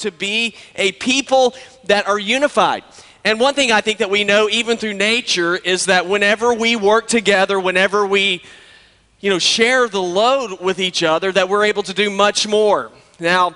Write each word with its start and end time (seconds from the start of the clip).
to 0.00 0.10
be 0.10 0.54
a 0.76 0.92
people 0.92 1.54
that 1.84 2.06
are 2.06 2.18
unified. 2.18 2.84
And 3.24 3.38
one 3.38 3.54
thing 3.54 3.70
I 3.70 3.80
think 3.80 3.98
that 3.98 4.10
we 4.10 4.24
know, 4.24 4.48
even 4.48 4.76
through 4.76 4.94
nature, 4.94 5.56
is 5.56 5.86
that 5.86 6.06
whenever 6.06 6.54
we 6.54 6.76
work 6.76 7.06
together, 7.06 7.60
whenever 7.60 8.06
we 8.06 8.42
you 9.20 9.28
know, 9.28 9.38
share 9.38 9.86
the 9.88 10.00
load 10.00 10.60
with 10.60 10.80
each 10.80 11.02
other, 11.02 11.30
that 11.30 11.48
we're 11.48 11.64
able 11.64 11.82
to 11.82 11.92
do 11.92 12.08
much 12.08 12.48
more. 12.48 12.90
Now, 13.18 13.54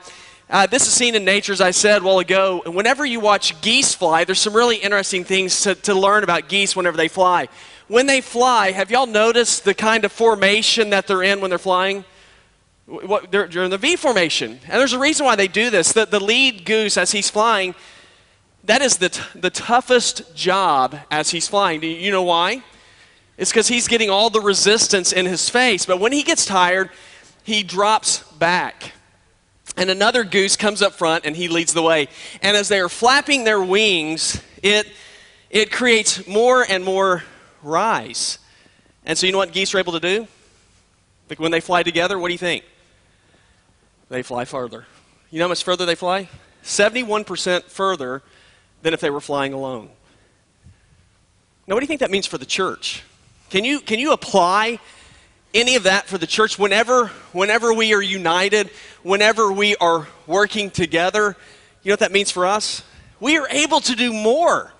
uh, 0.50 0.66
this 0.66 0.86
is 0.86 0.92
seen 0.92 1.14
in 1.14 1.24
nature, 1.24 1.52
as 1.54 1.62
I 1.62 1.70
said 1.70 2.02
a 2.02 2.04
while 2.04 2.18
ago. 2.18 2.62
And 2.66 2.74
whenever 2.74 3.04
you 3.06 3.18
watch 3.18 3.60
geese 3.62 3.94
fly, 3.94 4.24
there's 4.24 4.40
some 4.40 4.54
really 4.54 4.76
interesting 4.76 5.24
things 5.24 5.62
to, 5.62 5.74
to 5.74 5.94
learn 5.94 6.22
about 6.22 6.48
geese 6.48 6.76
whenever 6.76 6.98
they 6.98 7.08
fly. 7.08 7.48
When 7.88 8.06
they 8.06 8.20
fly, 8.20 8.72
have 8.72 8.90
y'all 8.90 9.06
noticed 9.06 9.64
the 9.64 9.74
kind 9.74 10.04
of 10.04 10.12
formation 10.12 10.90
that 10.90 11.06
they're 11.06 11.22
in 11.22 11.40
when 11.40 11.48
they're 11.48 11.58
flying? 11.58 12.04
What, 12.86 13.30
they're, 13.30 13.48
they're 13.48 13.64
in 13.64 13.70
the 13.70 13.78
V 13.78 13.96
formation. 13.96 14.60
And 14.64 14.72
there's 14.72 14.92
a 14.92 14.98
reason 14.98 15.24
why 15.24 15.36
they 15.36 15.48
do 15.48 15.70
this. 15.70 15.92
The, 15.92 16.04
the 16.04 16.20
lead 16.20 16.64
goose, 16.64 16.96
as 16.96 17.12
he's 17.12 17.30
flying, 17.30 17.74
that 18.64 18.82
is 18.82 18.98
the, 18.98 19.08
t- 19.08 19.22
the 19.34 19.50
toughest 19.50 20.34
job 20.34 20.96
as 21.10 21.30
he's 21.30 21.48
flying. 21.48 21.80
Do 21.80 21.86
you 21.86 22.10
know 22.10 22.22
why? 22.22 22.62
It's 23.36 23.50
because 23.50 23.68
he's 23.68 23.88
getting 23.88 24.10
all 24.10 24.30
the 24.30 24.40
resistance 24.40 25.12
in 25.12 25.26
his 25.26 25.48
face. 25.48 25.86
But 25.86 25.98
when 25.98 26.12
he 26.12 26.22
gets 26.22 26.44
tired, 26.44 26.90
he 27.42 27.62
drops 27.62 28.22
back. 28.34 28.92
And 29.76 29.90
another 29.90 30.22
goose 30.22 30.56
comes 30.56 30.82
up 30.82 30.92
front 30.92 31.24
and 31.24 31.34
he 31.34 31.48
leads 31.48 31.72
the 31.72 31.82
way. 31.82 32.08
And 32.42 32.56
as 32.56 32.68
they 32.68 32.80
are 32.80 32.88
flapping 32.88 33.44
their 33.44 33.62
wings, 33.62 34.42
it, 34.62 34.86
it 35.50 35.72
creates 35.72 36.26
more 36.28 36.64
and 36.68 36.84
more 36.84 37.24
rise. 37.62 38.38
And 39.04 39.18
so, 39.18 39.26
you 39.26 39.32
know 39.32 39.38
what 39.38 39.52
geese 39.52 39.74
are 39.74 39.78
able 39.78 39.94
to 39.94 40.00
do? 40.00 40.28
Like 41.28 41.40
when 41.40 41.50
they 41.50 41.60
fly 41.60 41.82
together, 41.82 42.18
what 42.18 42.28
do 42.28 42.34
you 42.34 42.38
think? 42.38 42.64
They 44.14 44.22
fly 44.22 44.44
further. 44.44 44.86
You 45.32 45.40
know 45.40 45.46
how 45.46 45.48
much 45.48 45.64
further 45.64 45.84
they 45.84 45.96
fly? 45.96 46.28
71% 46.62 47.64
further 47.64 48.22
than 48.82 48.94
if 48.94 49.00
they 49.00 49.10
were 49.10 49.20
flying 49.20 49.52
alone. 49.52 49.88
Now, 51.66 51.74
what 51.74 51.80
do 51.80 51.84
you 51.84 51.88
think 51.88 51.98
that 51.98 52.12
means 52.12 52.24
for 52.24 52.38
the 52.38 52.46
church? 52.46 53.02
Can 53.50 53.64
you, 53.64 53.80
can 53.80 53.98
you 53.98 54.12
apply 54.12 54.78
any 55.52 55.74
of 55.74 55.82
that 55.82 56.06
for 56.06 56.16
the 56.16 56.28
church 56.28 56.60
whenever, 56.60 57.08
whenever 57.32 57.74
we 57.74 57.92
are 57.92 58.00
united, 58.00 58.70
whenever 59.02 59.52
we 59.52 59.74
are 59.76 60.06
working 60.28 60.70
together? 60.70 61.36
You 61.82 61.88
know 61.88 61.94
what 61.94 61.98
that 61.98 62.12
means 62.12 62.30
for 62.30 62.46
us? 62.46 62.84
We 63.18 63.36
are 63.38 63.48
able 63.48 63.80
to 63.80 63.96
do 63.96 64.12
more. 64.12 64.72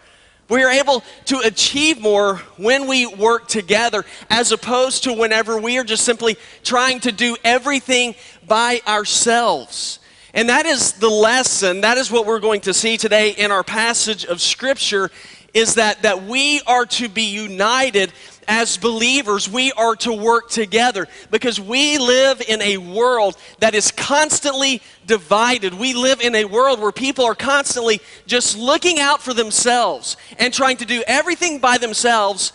We 0.48 0.62
are 0.62 0.70
able 0.70 1.02
to 1.26 1.38
achieve 1.38 2.00
more 2.00 2.36
when 2.56 2.86
we 2.86 3.06
work 3.06 3.48
together 3.48 4.04
as 4.28 4.52
opposed 4.52 5.04
to 5.04 5.12
whenever 5.12 5.58
we 5.58 5.78
are 5.78 5.84
just 5.84 6.04
simply 6.04 6.36
trying 6.62 7.00
to 7.00 7.12
do 7.12 7.36
everything 7.44 8.14
by 8.46 8.80
ourselves. 8.86 10.00
And 10.34 10.48
that 10.48 10.66
is 10.66 10.94
the 10.94 11.08
lesson, 11.08 11.80
that 11.82 11.96
is 11.96 12.10
what 12.10 12.26
we're 12.26 12.40
going 12.40 12.60
to 12.62 12.74
see 12.74 12.96
today 12.96 13.30
in 13.30 13.52
our 13.52 13.62
passage 13.62 14.24
of 14.26 14.42
Scripture, 14.42 15.10
is 15.54 15.76
that, 15.76 16.02
that 16.02 16.24
we 16.24 16.60
are 16.66 16.84
to 16.84 17.08
be 17.08 17.22
united 17.22 18.12
as 18.48 18.76
believers, 18.76 19.48
we 19.48 19.72
are 19.72 19.96
to 19.96 20.12
work 20.12 20.50
together 20.50 21.06
because 21.30 21.60
we 21.60 21.98
live 21.98 22.42
in 22.46 22.60
a 22.62 22.76
world 22.78 23.36
that 23.60 23.74
is 23.74 23.90
constantly 23.90 24.82
divided. 25.06 25.74
We 25.74 25.94
live 25.94 26.20
in 26.20 26.34
a 26.34 26.44
world 26.44 26.80
where 26.80 26.92
people 26.92 27.24
are 27.24 27.34
constantly 27.34 28.00
just 28.26 28.56
looking 28.56 29.00
out 29.00 29.22
for 29.22 29.34
themselves 29.34 30.16
and 30.38 30.52
trying 30.52 30.78
to 30.78 30.84
do 30.84 31.02
everything 31.06 31.58
by 31.58 31.78
themselves. 31.78 32.52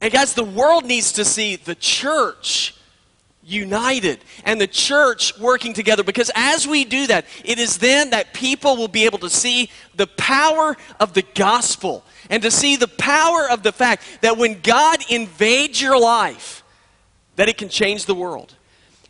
And 0.00 0.12
guys, 0.12 0.34
the 0.34 0.44
world 0.44 0.84
needs 0.84 1.12
to 1.12 1.24
see 1.24 1.56
the 1.56 1.74
church 1.74 2.74
united 3.44 4.20
and 4.44 4.60
the 4.60 4.66
church 4.66 5.36
working 5.38 5.74
together 5.74 6.04
because 6.04 6.30
as 6.34 6.66
we 6.66 6.84
do 6.84 7.06
that, 7.08 7.26
it 7.44 7.58
is 7.58 7.78
then 7.78 8.10
that 8.10 8.32
people 8.32 8.76
will 8.76 8.88
be 8.88 9.04
able 9.04 9.18
to 9.18 9.30
see 9.30 9.68
the 9.96 10.06
power 10.06 10.76
of 11.00 11.12
the 11.12 11.24
gospel 11.34 12.04
and 12.32 12.42
to 12.42 12.50
see 12.50 12.76
the 12.76 12.88
power 12.88 13.46
of 13.48 13.62
the 13.62 13.72
fact 13.72 14.02
that 14.22 14.38
when 14.38 14.60
God 14.62 14.98
invades 15.10 15.80
your 15.80 16.00
life, 16.00 16.64
that 17.36 17.50
it 17.50 17.58
can 17.58 17.68
change 17.68 18.06
the 18.06 18.14
world. 18.14 18.56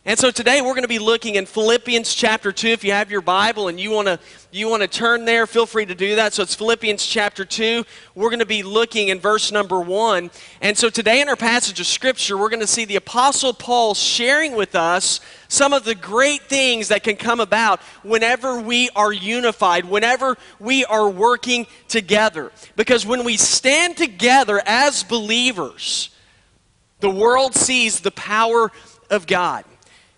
And 0.04 0.18
so 0.18 0.32
today 0.32 0.60
we're 0.60 0.72
going 0.72 0.82
to 0.82 0.88
be 0.88 0.98
looking 0.98 1.36
in 1.36 1.46
Philippians 1.46 2.12
chapter 2.12 2.50
2. 2.50 2.66
If 2.66 2.82
you 2.82 2.90
have 2.90 3.12
your 3.12 3.20
Bible 3.20 3.68
and 3.68 3.78
you 3.78 3.92
want 3.92 4.08
to 4.08 4.18
you 4.50 4.68
want 4.68 4.82
to 4.82 4.88
turn 4.88 5.24
there, 5.26 5.46
feel 5.46 5.64
free 5.64 5.86
to 5.86 5.94
do 5.94 6.16
that. 6.16 6.32
So 6.32 6.42
it's 6.42 6.56
Philippians 6.56 7.06
chapter 7.06 7.44
2. 7.44 7.84
We're 8.16 8.30
going 8.30 8.40
to 8.40 8.44
be 8.46 8.64
looking 8.64 9.08
in 9.08 9.20
verse 9.20 9.52
number 9.52 9.80
1. 9.80 10.32
And 10.60 10.76
so 10.76 10.90
today 10.90 11.20
in 11.20 11.28
our 11.28 11.36
passage 11.36 11.78
of 11.78 11.86
scripture, 11.86 12.36
we're 12.36 12.48
going 12.48 12.58
to 12.58 12.66
see 12.66 12.84
the 12.84 12.96
apostle 12.96 13.52
Paul 13.52 13.94
sharing 13.94 14.56
with 14.56 14.74
us 14.74 15.20
some 15.46 15.72
of 15.72 15.84
the 15.84 15.94
great 15.94 16.42
things 16.48 16.88
that 16.88 17.04
can 17.04 17.14
come 17.14 17.38
about 17.38 17.80
whenever 18.02 18.60
we 18.60 18.90
are 18.96 19.12
unified, 19.12 19.84
whenever 19.84 20.36
we 20.58 20.84
are 20.84 21.08
working 21.08 21.68
together. 21.86 22.50
Because 22.74 23.06
when 23.06 23.22
we 23.22 23.36
stand 23.36 23.96
together 23.96 24.60
as 24.66 25.04
believers, 25.04 26.10
the 26.98 27.10
world 27.10 27.54
sees 27.54 28.00
the 28.00 28.10
power 28.10 28.72
of 29.08 29.28
God. 29.28 29.64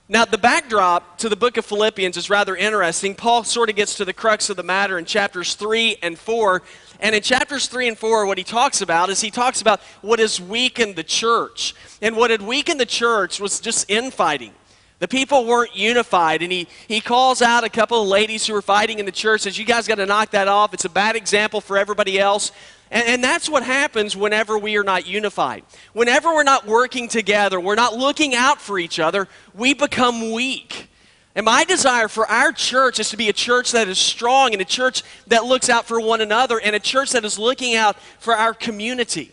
Now, 0.06 0.26
the 0.26 0.37
backdrop 0.37 1.16
to 1.19 1.31
the 1.31 1.37
book 1.37 1.56
of 1.56 1.65
Philippians 1.65 2.19
is 2.19 2.28
rather 2.28 2.54
interesting. 2.54 3.15
Paul 3.15 3.42
sort 3.42 3.70
of 3.70 3.76
gets 3.76 3.97
to 3.97 4.04
the 4.04 4.12
crux 4.12 4.50
of 4.50 4.56
the 4.59 4.62
matter 4.62 4.98
in 4.98 5.06
chapters 5.06 5.54
3 5.54 5.97
and 6.03 6.19
4. 6.19 6.62
And 7.00 7.15
in 7.15 7.22
chapters 7.22 7.69
3 7.69 7.88
and 7.88 7.97
4, 7.97 8.26
what 8.26 8.37
he 8.37 8.44
talks 8.44 8.82
about 8.82 9.09
is 9.09 9.22
he 9.22 9.31
talks 9.31 9.62
about 9.62 9.81
what 10.03 10.19
has 10.19 10.38
weakened 10.38 10.97
the 10.97 11.04
church. 11.04 11.75
And 12.03 12.19
what 12.19 12.31
had 12.31 12.43
weakened 12.43 12.78
the 12.78 12.87
church 12.87 13.41
was 13.41 13.60
just 13.60 13.91
infighting. 13.91 14.53
The 14.98 15.09
people 15.09 15.47
weren't 15.47 15.75
unified. 15.75 16.43
And 16.43 16.53
he, 16.53 16.69
he 16.87 17.00
calls 17.00 17.41
out 17.41 17.64
a 17.64 17.70
couple 17.70 18.03
of 18.03 18.06
ladies 18.06 18.47
who 18.47 18.53
were 18.53 18.62
fighting 18.62 18.98
in 18.98 19.06
the 19.06 19.12
church, 19.12 19.41
says, 19.43 19.59
You 19.59 19.64
guys 19.64 19.88
got 19.88 19.94
to 19.94 20.06
knock 20.06 20.32
that 20.32 20.48
off. 20.48 20.75
It's 20.75 20.84
a 20.84 20.91
bad 20.91 21.16
example 21.16 21.62
for 21.62 21.78
everybody 21.78 22.20
else. 22.20 22.53
And, 22.94 23.09
and, 23.09 23.25
that's 23.25 23.49
what 23.49 23.65
happens 23.65 24.16
whenever 24.16 24.56
we 24.56 24.77
are 24.77 24.84
not 24.84 25.05
unified. 25.05 25.65
Whenever 25.94 26.32
we're 26.32 26.44
not 26.44 26.65
working 26.65 27.09
together, 27.09 27.59
we're 27.59 27.75
not 27.75 27.97
looking 27.97 28.37
out 28.37 28.60
for 28.60 28.78
each 28.78 29.00
other, 29.00 29.27
we 29.53 29.75
become 29.75 30.31
weak. 30.31 30.88
And 31.34 31.44
my 31.44 31.65
desire 31.65 32.06
for 32.06 32.25
our 32.31 32.53
church 32.53 33.00
is 33.00 33.10
to 33.10 33.16
be 33.16 33.28
a 33.28 33.32
church 33.32 33.72
that 33.72 33.88
is 33.88 33.99
strong 33.99 34.53
and 34.53 34.62
a 34.62 34.65
church 34.65 35.03
that 35.27 35.44
looks 35.44 35.69
out 35.69 35.87
for 35.87 36.00
one 36.00 36.21
another 36.21 36.60
and 36.60 36.77
a 36.77 36.78
church 36.78 37.10
that 37.10 37.25
is 37.25 37.37
looking 37.37 37.75
out 37.75 37.97
for 38.21 38.37
our 38.37 38.55
community. 38.55 39.32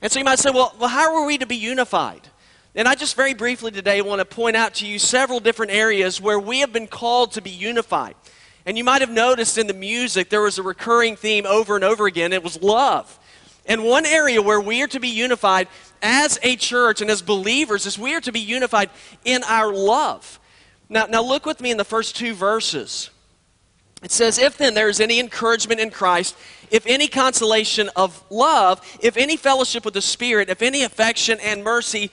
And 0.00 0.10
so 0.10 0.18
you 0.18 0.24
might 0.24 0.38
say, 0.38 0.50
well, 0.50 0.74
well 0.78 0.88
how 0.88 1.14
are 1.16 1.26
we 1.26 1.36
to 1.36 1.46
be 1.46 1.56
unified? 1.56 2.22
And 2.74 2.88
I 2.88 2.94
just 2.94 3.14
very 3.14 3.34
briefly 3.34 3.70
today 3.70 4.00
want 4.00 4.20
to 4.20 4.24
point 4.24 4.56
out 4.56 4.74
to 4.76 4.86
you 4.86 4.98
several 4.98 5.40
different 5.40 5.72
areas 5.72 6.18
where 6.18 6.38
we 6.38 6.60
have 6.60 6.72
been 6.72 6.86
called 6.86 7.32
to 7.32 7.42
be 7.42 7.50
unified. 7.50 8.14
And 8.66 8.76
you 8.76 8.82
might 8.82 9.00
have 9.00 9.10
noticed 9.10 9.58
in 9.58 9.68
the 9.68 9.74
music 9.74 10.28
there 10.28 10.42
was 10.42 10.58
a 10.58 10.62
recurring 10.62 11.14
theme 11.14 11.46
over 11.46 11.76
and 11.76 11.84
over 11.84 12.06
again. 12.06 12.32
It 12.32 12.42
was 12.42 12.60
love. 12.60 13.16
And 13.64 13.84
one 13.84 14.04
area 14.04 14.42
where 14.42 14.60
we 14.60 14.82
are 14.82 14.88
to 14.88 15.00
be 15.00 15.08
unified 15.08 15.68
as 16.02 16.38
a 16.42 16.56
church 16.56 17.00
and 17.00 17.08
as 17.08 17.22
believers 17.22 17.86
is 17.86 17.96
we 17.96 18.14
are 18.14 18.20
to 18.20 18.32
be 18.32 18.40
unified 18.40 18.90
in 19.24 19.44
our 19.44 19.72
love. 19.72 20.40
Now, 20.88 21.06
now 21.06 21.22
look 21.22 21.46
with 21.46 21.60
me 21.60 21.70
in 21.70 21.76
the 21.76 21.84
first 21.84 22.16
two 22.16 22.34
verses. 22.34 23.10
It 24.02 24.10
says, 24.10 24.38
If 24.38 24.58
then 24.58 24.74
there 24.74 24.88
is 24.88 25.00
any 25.00 25.20
encouragement 25.20 25.80
in 25.80 25.90
Christ, 25.90 26.36
if 26.70 26.86
any 26.86 27.06
consolation 27.06 27.88
of 27.94 28.22
love, 28.30 28.80
if 29.00 29.16
any 29.16 29.36
fellowship 29.36 29.84
with 29.84 29.94
the 29.94 30.02
Spirit, 30.02 30.48
if 30.48 30.60
any 30.60 30.82
affection 30.82 31.38
and 31.40 31.62
mercy, 31.62 32.10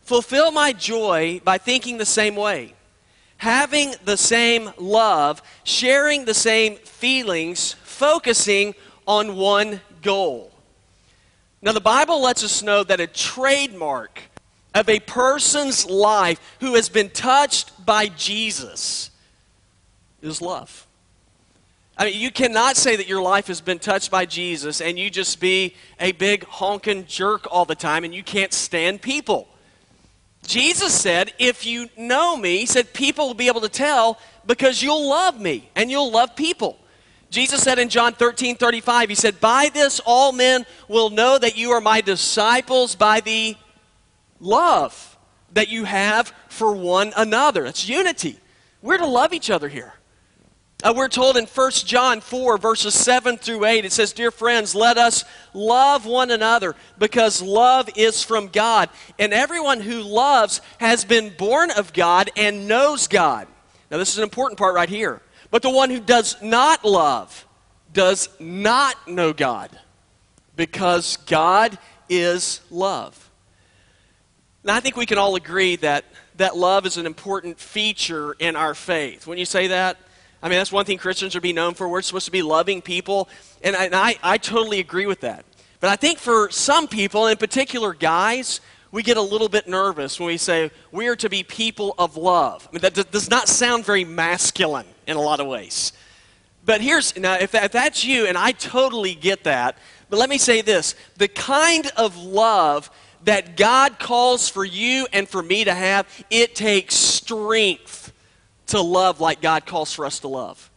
fulfill 0.00 0.52
my 0.52 0.72
joy 0.72 1.40
by 1.44 1.58
thinking 1.58 1.98
the 1.98 2.06
same 2.06 2.36
way 2.36 2.74
having 3.38 3.94
the 4.04 4.16
same 4.16 4.70
love, 4.76 5.42
sharing 5.64 6.24
the 6.24 6.34
same 6.34 6.76
feelings, 6.76 7.72
focusing 7.82 8.74
on 9.06 9.36
one 9.36 9.80
goal. 10.02 10.52
Now, 11.62 11.72
the 11.72 11.80
Bible 11.80 12.20
lets 12.22 12.44
us 12.44 12.62
know 12.62 12.84
that 12.84 13.00
a 13.00 13.06
trademark 13.06 14.22
of 14.74 14.88
a 14.88 15.00
person's 15.00 15.86
life 15.86 16.38
who 16.60 16.74
has 16.74 16.88
been 16.88 17.10
touched 17.10 17.84
by 17.84 18.08
Jesus 18.08 19.10
is 20.22 20.40
love. 20.40 20.86
I 21.96 22.04
mean, 22.04 22.20
you 22.20 22.30
cannot 22.30 22.76
say 22.76 22.94
that 22.94 23.08
your 23.08 23.22
life 23.22 23.48
has 23.48 23.60
been 23.60 23.80
touched 23.80 24.10
by 24.10 24.24
Jesus 24.24 24.80
and 24.80 24.96
you 24.96 25.10
just 25.10 25.40
be 25.40 25.74
a 25.98 26.12
big 26.12 26.44
honking 26.44 27.06
jerk 27.06 27.46
all 27.50 27.64
the 27.64 27.74
time 27.74 28.04
and 28.04 28.14
you 28.14 28.22
can't 28.22 28.52
stand 28.52 29.02
people. 29.02 29.48
Jesus 30.48 30.98
said, 30.98 31.34
If 31.38 31.66
you 31.66 31.90
know 31.98 32.34
me, 32.34 32.56
he 32.56 32.66
said, 32.66 32.94
people 32.94 33.26
will 33.26 33.34
be 33.34 33.48
able 33.48 33.60
to 33.60 33.68
tell 33.68 34.18
because 34.46 34.82
you'll 34.82 35.06
love 35.06 35.38
me 35.38 35.68
and 35.76 35.90
you'll 35.90 36.10
love 36.10 36.34
people. 36.34 36.78
Jesus 37.28 37.62
said 37.62 37.78
in 37.78 37.90
John 37.90 38.14
13 38.14 38.56
35, 38.56 39.10
He 39.10 39.14
said, 39.14 39.40
By 39.40 39.68
this 39.72 40.00
all 40.06 40.32
men 40.32 40.64
will 40.88 41.10
know 41.10 41.36
that 41.36 41.58
you 41.58 41.72
are 41.72 41.82
my 41.82 42.00
disciples 42.00 42.94
by 42.94 43.20
the 43.20 43.56
love 44.40 45.18
that 45.52 45.68
you 45.68 45.84
have 45.84 46.32
for 46.48 46.72
one 46.72 47.12
another. 47.14 47.64
That's 47.64 47.86
unity. 47.86 48.38
We're 48.80 48.96
to 48.96 49.06
love 49.06 49.34
each 49.34 49.50
other 49.50 49.68
here. 49.68 49.92
Uh, 50.80 50.94
we're 50.96 51.08
told 51.08 51.36
in 51.36 51.44
1 51.44 51.70
John 51.86 52.20
4, 52.20 52.56
verses 52.56 52.94
7 52.94 53.36
through 53.36 53.64
8, 53.64 53.84
it 53.84 53.90
says, 53.90 54.12
Dear 54.12 54.30
friends, 54.30 54.76
let 54.76 54.96
us 54.96 55.24
love 55.52 56.06
one 56.06 56.30
another 56.30 56.76
because 56.98 57.42
love 57.42 57.90
is 57.96 58.22
from 58.22 58.46
God. 58.46 58.88
And 59.18 59.34
everyone 59.34 59.80
who 59.80 60.02
loves 60.02 60.60
has 60.78 61.04
been 61.04 61.34
born 61.36 61.72
of 61.72 61.92
God 61.92 62.30
and 62.36 62.68
knows 62.68 63.08
God. 63.08 63.48
Now, 63.90 63.98
this 63.98 64.12
is 64.12 64.18
an 64.18 64.22
important 64.22 64.58
part 64.58 64.74
right 64.74 64.88
here 64.88 65.20
But 65.50 65.62
the 65.62 65.70
one 65.70 65.90
who 65.90 65.98
does 65.98 66.40
not 66.40 66.84
love 66.84 67.44
does 67.92 68.28
not 68.38 69.08
know 69.08 69.32
God, 69.32 69.76
because 70.54 71.16
God 71.26 71.76
is 72.08 72.60
love. 72.70 73.30
And 74.62 74.70
I 74.70 74.78
think 74.78 74.96
we 74.96 75.06
can 75.06 75.18
all 75.18 75.34
agree 75.34 75.74
that, 75.76 76.04
that 76.36 76.56
love 76.56 76.86
is 76.86 76.98
an 76.98 77.06
important 77.06 77.58
feature 77.58 78.36
in 78.38 78.54
our 78.54 78.76
faith. 78.76 79.26
When 79.26 79.38
you 79.38 79.44
say 79.44 79.68
that, 79.68 79.96
I 80.42 80.48
mean, 80.48 80.58
that's 80.58 80.72
one 80.72 80.84
thing 80.84 80.98
Christians 80.98 81.34
are 81.34 81.40
being 81.40 81.56
known 81.56 81.74
for. 81.74 81.88
We're 81.88 82.02
supposed 82.02 82.26
to 82.26 82.32
be 82.32 82.42
loving 82.42 82.80
people. 82.80 83.28
And 83.62 83.74
I, 83.74 83.84
and 83.86 83.94
I, 83.94 84.16
I 84.22 84.38
totally 84.38 84.78
agree 84.78 85.06
with 85.06 85.20
that. 85.20 85.44
But 85.80 85.90
I 85.90 85.96
think 85.96 86.18
for 86.18 86.50
some 86.50 86.88
people, 86.88 87.26
in 87.26 87.36
particular 87.36 87.92
guys, 87.92 88.60
we 88.90 89.02
get 89.02 89.16
a 89.16 89.22
little 89.22 89.48
bit 89.48 89.68
nervous 89.68 90.18
when 90.18 90.28
we 90.28 90.36
say 90.36 90.70
we 90.92 91.08
are 91.08 91.16
to 91.16 91.28
be 91.28 91.42
people 91.42 91.94
of 91.98 92.16
love. 92.16 92.68
I 92.68 92.72
mean, 92.72 92.80
that 92.82 93.10
does 93.10 93.28
not 93.28 93.48
sound 93.48 93.84
very 93.84 94.04
masculine 94.04 94.86
in 95.06 95.16
a 95.16 95.20
lot 95.20 95.40
of 95.40 95.46
ways. 95.46 95.92
But 96.64 96.80
here's 96.80 97.16
now, 97.16 97.34
if, 97.34 97.54
if 97.54 97.72
that's 97.72 98.04
you, 98.04 98.26
and 98.26 98.36
I 98.36 98.52
totally 98.52 99.14
get 99.14 99.44
that, 99.44 99.78
but 100.10 100.18
let 100.18 100.28
me 100.28 100.38
say 100.38 100.62
this 100.62 100.94
the 101.16 101.28
kind 101.28 101.90
of 101.96 102.16
love 102.16 102.90
that 103.24 103.56
God 103.56 103.98
calls 103.98 104.48
for 104.48 104.64
you 104.64 105.06
and 105.12 105.28
for 105.28 105.42
me 105.42 105.64
to 105.64 105.74
have, 105.74 106.06
it 106.30 106.54
takes 106.54 106.94
strength 106.94 108.07
to 108.68 108.80
love 108.80 109.20
like 109.20 109.40
God 109.40 109.66
calls 109.66 109.92
for 109.92 110.06
us 110.06 110.20
to 110.20 110.28
love. 110.28 110.70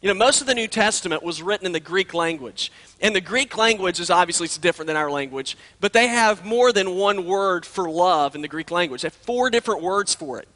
You 0.00 0.08
know, 0.08 0.14
most 0.14 0.40
of 0.40 0.48
the 0.48 0.54
New 0.54 0.66
Testament 0.66 1.22
was 1.22 1.40
written 1.40 1.64
in 1.64 1.72
the 1.72 1.80
Greek 1.80 2.12
language. 2.12 2.72
And 3.00 3.14
the 3.14 3.20
Greek 3.20 3.56
language 3.56 4.00
is 4.00 4.10
obviously 4.10 4.48
different 4.60 4.88
than 4.88 4.96
our 4.96 5.10
language, 5.10 5.56
but 5.80 5.92
they 5.92 6.08
have 6.08 6.44
more 6.44 6.72
than 6.72 6.96
one 6.96 7.24
word 7.24 7.64
for 7.64 7.88
love 7.88 8.34
in 8.34 8.42
the 8.42 8.48
Greek 8.48 8.72
language. 8.72 9.02
They 9.02 9.06
have 9.06 9.12
four 9.14 9.48
different 9.48 9.80
words 9.80 10.12
for 10.12 10.40
it. 10.40 10.48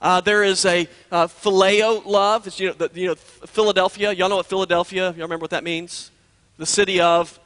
Uh, 0.00 0.22
there 0.22 0.42
is 0.42 0.64
a 0.64 0.88
uh, 1.12 1.26
phileo 1.26 2.04
love. 2.04 2.46
It's, 2.46 2.58
you 2.58 2.68
know, 2.68 2.72
the, 2.74 2.90
you 2.94 3.08
know, 3.08 3.14
Philadelphia. 3.14 4.12
Y'all 4.12 4.28
know 4.28 4.36
what 4.36 4.46
Philadelphia? 4.46 5.08
Y'all 5.08 5.22
remember 5.22 5.44
what 5.44 5.50
that 5.50 5.64
means? 5.64 6.10
The 6.56 6.66
city 6.66 7.00
of 7.00 7.38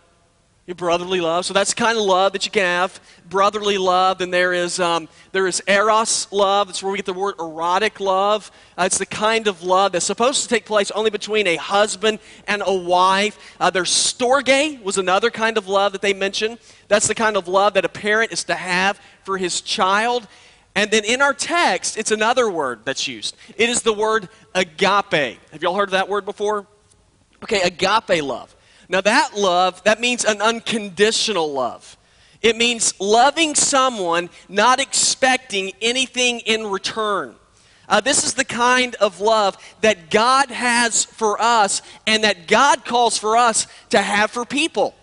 your 0.69 0.75
brotherly 0.75 1.23
love. 1.23 1.47
So 1.47 1.55
that's 1.55 1.73
the 1.73 1.82
kind 1.82 1.97
of 1.97 2.05
love 2.05 2.35
that 2.35 2.44
you 2.44 2.50
can 2.50 2.62
have. 2.62 3.00
Brotherly 3.31 3.79
love. 3.79 4.19
Then 4.19 4.31
there 4.31 4.53
is, 4.53 4.79
um, 4.79 5.09
there 5.32 5.47
is 5.47 5.62
eros 5.67 6.31
love. 6.31 6.69
That's 6.69 6.82
where 6.82 6.93
we 6.93 6.99
get 6.99 7.06
the 7.06 7.15
word 7.15 7.37
erotic 7.41 8.00
love. 8.00 8.50
Uh, 8.76 8.82
it's 8.82 8.99
the 8.99 9.06
kind 9.06 9.47
of 9.47 9.62
love 9.62 9.93
that's 9.93 10.05
supposed 10.05 10.43
to 10.43 10.49
take 10.50 10.67
place 10.67 10.91
only 10.91 11.09
between 11.09 11.47
a 11.47 11.56
husband 11.56 12.19
and 12.47 12.62
a 12.67 12.75
wife. 12.75 13.56
Uh, 13.59 13.70
there's 13.70 13.88
storge 13.88 14.82
was 14.82 14.99
another 14.99 15.31
kind 15.31 15.56
of 15.56 15.69
love 15.69 15.93
that 15.93 16.03
they 16.03 16.12
mentioned. 16.12 16.59
That's 16.88 17.09
the 17.09 17.15
kind 17.15 17.38
of 17.38 17.49
love 17.49 17.73
that 17.73 17.87
a 17.87 17.88
parent 17.88 18.32
is 18.32 18.44
to 18.44 18.55
have 18.55 19.00
for 19.25 19.38
his 19.38 19.62
child. 19.62 20.29
And 20.75 20.91
then 20.91 21.03
in 21.06 21.23
our 21.23 21.32
text, 21.32 21.97
it's 21.97 22.11
another 22.11 22.50
word 22.50 22.81
that's 22.85 23.09
used. 23.09 23.35
It 23.56 23.70
is 23.70 23.81
the 23.81 23.94
word 23.94 24.29
agape. 24.55 25.38
Have 25.50 25.62
y'all 25.62 25.76
heard 25.76 25.88
of 25.88 25.93
that 25.93 26.11
word 26.11 26.26
before? 26.26 26.67
Okay, 27.43 27.62
agape 27.62 28.23
love. 28.23 28.55
Now, 28.88 29.00
that 29.02 29.37
love, 29.37 29.82
that 29.85 30.00
means 30.00 30.25
an 30.25 30.40
unconditional 30.40 31.52
love. 31.52 31.96
It 32.40 32.56
means 32.56 32.99
loving 33.00 33.55
someone, 33.55 34.31
not 34.49 34.81
expecting 34.81 35.73
anything 35.82 36.40
in 36.40 36.67
return. 36.67 37.35
Uh, 37.88 38.00
this 38.00 38.25
is 38.25 38.35
the 38.35 38.44
kind 38.44 38.94
of 38.96 39.20
love 39.20 39.56
that 39.81 40.11
God 40.11 40.50
has 40.50 41.05
for 41.05 41.40
us 41.40 41.82
and 42.06 42.25
that 42.25 42.46
God 42.46 42.85
calls 42.85 43.19
for 43.19 43.37
us 43.37 43.67
to 43.90 44.00
have 44.00 44.31
for 44.31 44.44
people. 44.44 44.94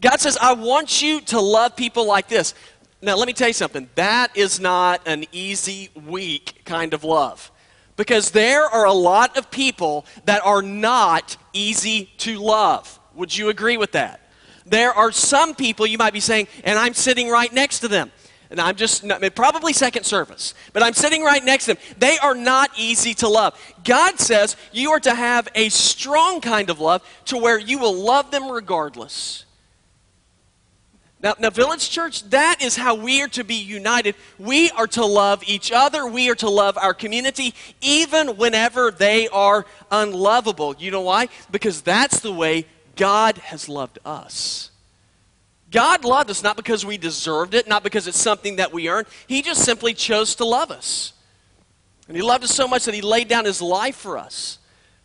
God 0.00 0.20
says, 0.20 0.36
I 0.40 0.52
want 0.52 1.02
you 1.02 1.20
to 1.22 1.40
love 1.40 1.76
people 1.76 2.06
like 2.06 2.28
this. 2.28 2.54
Now, 3.00 3.16
let 3.16 3.26
me 3.26 3.32
tell 3.32 3.48
you 3.48 3.54
something. 3.54 3.88
That 3.94 4.36
is 4.36 4.58
not 4.58 5.00
an 5.06 5.24
easy, 5.32 5.90
weak 6.06 6.62
kind 6.64 6.94
of 6.94 7.04
love. 7.04 7.50
Because 7.96 8.32
there 8.32 8.64
are 8.64 8.84
a 8.84 8.92
lot 8.92 9.38
of 9.38 9.50
people 9.50 10.04
that 10.26 10.44
are 10.44 10.62
not 10.62 11.36
easy 11.52 12.10
to 12.18 12.38
love. 12.38 12.98
Would 13.16 13.36
you 13.36 13.48
agree 13.48 13.76
with 13.76 13.92
that? 13.92 14.20
There 14.64 14.92
are 14.92 15.12
some 15.12 15.54
people 15.54 15.86
you 15.86 15.98
might 15.98 16.12
be 16.12 16.20
saying, 16.20 16.48
and 16.64 16.78
I'm 16.78 16.94
sitting 16.94 17.28
right 17.28 17.52
next 17.52 17.80
to 17.80 17.88
them. 17.88 18.12
And 18.48 18.60
I'm 18.60 18.76
just, 18.76 19.04
probably 19.34 19.72
second 19.72 20.04
service, 20.04 20.54
but 20.72 20.82
I'm 20.82 20.92
sitting 20.92 21.24
right 21.24 21.44
next 21.44 21.64
to 21.64 21.74
them. 21.74 21.82
They 21.98 22.16
are 22.18 22.34
not 22.34 22.70
easy 22.78 23.12
to 23.14 23.28
love. 23.28 23.60
God 23.82 24.20
says 24.20 24.56
you 24.72 24.90
are 24.92 25.00
to 25.00 25.14
have 25.14 25.48
a 25.56 25.68
strong 25.68 26.40
kind 26.40 26.70
of 26.70 26.78
love 26.78 27.02
to 27.26 27.38
where 27.38 27.58
you 27.58 27.78
will 27.78 27.94
love 27.94 28.30
them 28.30 28.48
regardless. 28.48 29.44
Now, 31.20 31.34
now, 31.40 31.50
Village 31.50 31.90
Church, 31.90 32.22
that 32.30 32.62
is 32.62 32.76
how 32.76 32.94
we 32.94 33.22
are 33.22 33.28
to 33.28 33.42
be 33.42 33.54
united. 33.54 34.14
We 34.38 34.70
are 34.72 34.86
to 34.88 35.04
love 35.04 35.42
each 35.46 35.72
other. 35.72 36.06
We 36.06 36.30
are 36.30 36.34
to 36.36 36.48
love 36.48 36.76
our 36.76 36.94
community, 36.94 37.54
even 37.80 38.36
whenever 38.36 38.92
they 38.92 39.26
are 39.28 39.64
unlovable. 39.90 40.76
You 40.78 40.90
know 40.92 41.00
why? 41.00 41.28
Because 41.50 41.80
that's 41.80 42.20
the 42.20 42.32
way 42.32 42.66
God 42.96 43.38
has 43.38 43.68
loved 43.68 43.98
us. 44.04 44.70
God 45.70 46.04
loved 46.04 46.30
us 46.30 46.42
not 46.42 46.56
because 46.56 46.86
we 46.86 46.96
deserved 46.96 47.54
it, 47.54 47.68
not 47.68 47.82
because 47.82 48.06
it's 48.06 48.20
something 48.20 48.56
that 48.56 48.72
we 48.72 48.88
earned. 48.88 49.06
He 49.26 49.42
just 49.42 49.64
simply 49.64 49.94
chose 49.94 50.34
to 50.36 50.44
love 50.44 50.70
us. 50.70 51.12
And 52.08 52.16
He 52.16 52.22
loved 52.22 52.44
us 52.44 52.54
so 52.54 52.66
much 52.66 52.84
that 52.84 52.94
He 52.94 53.02
laid 53.02 53.28
down 53.28 53.44
His 53.44 53.60
life 53.60 53.96
for 53.96 54.16
us. 54.16 54.58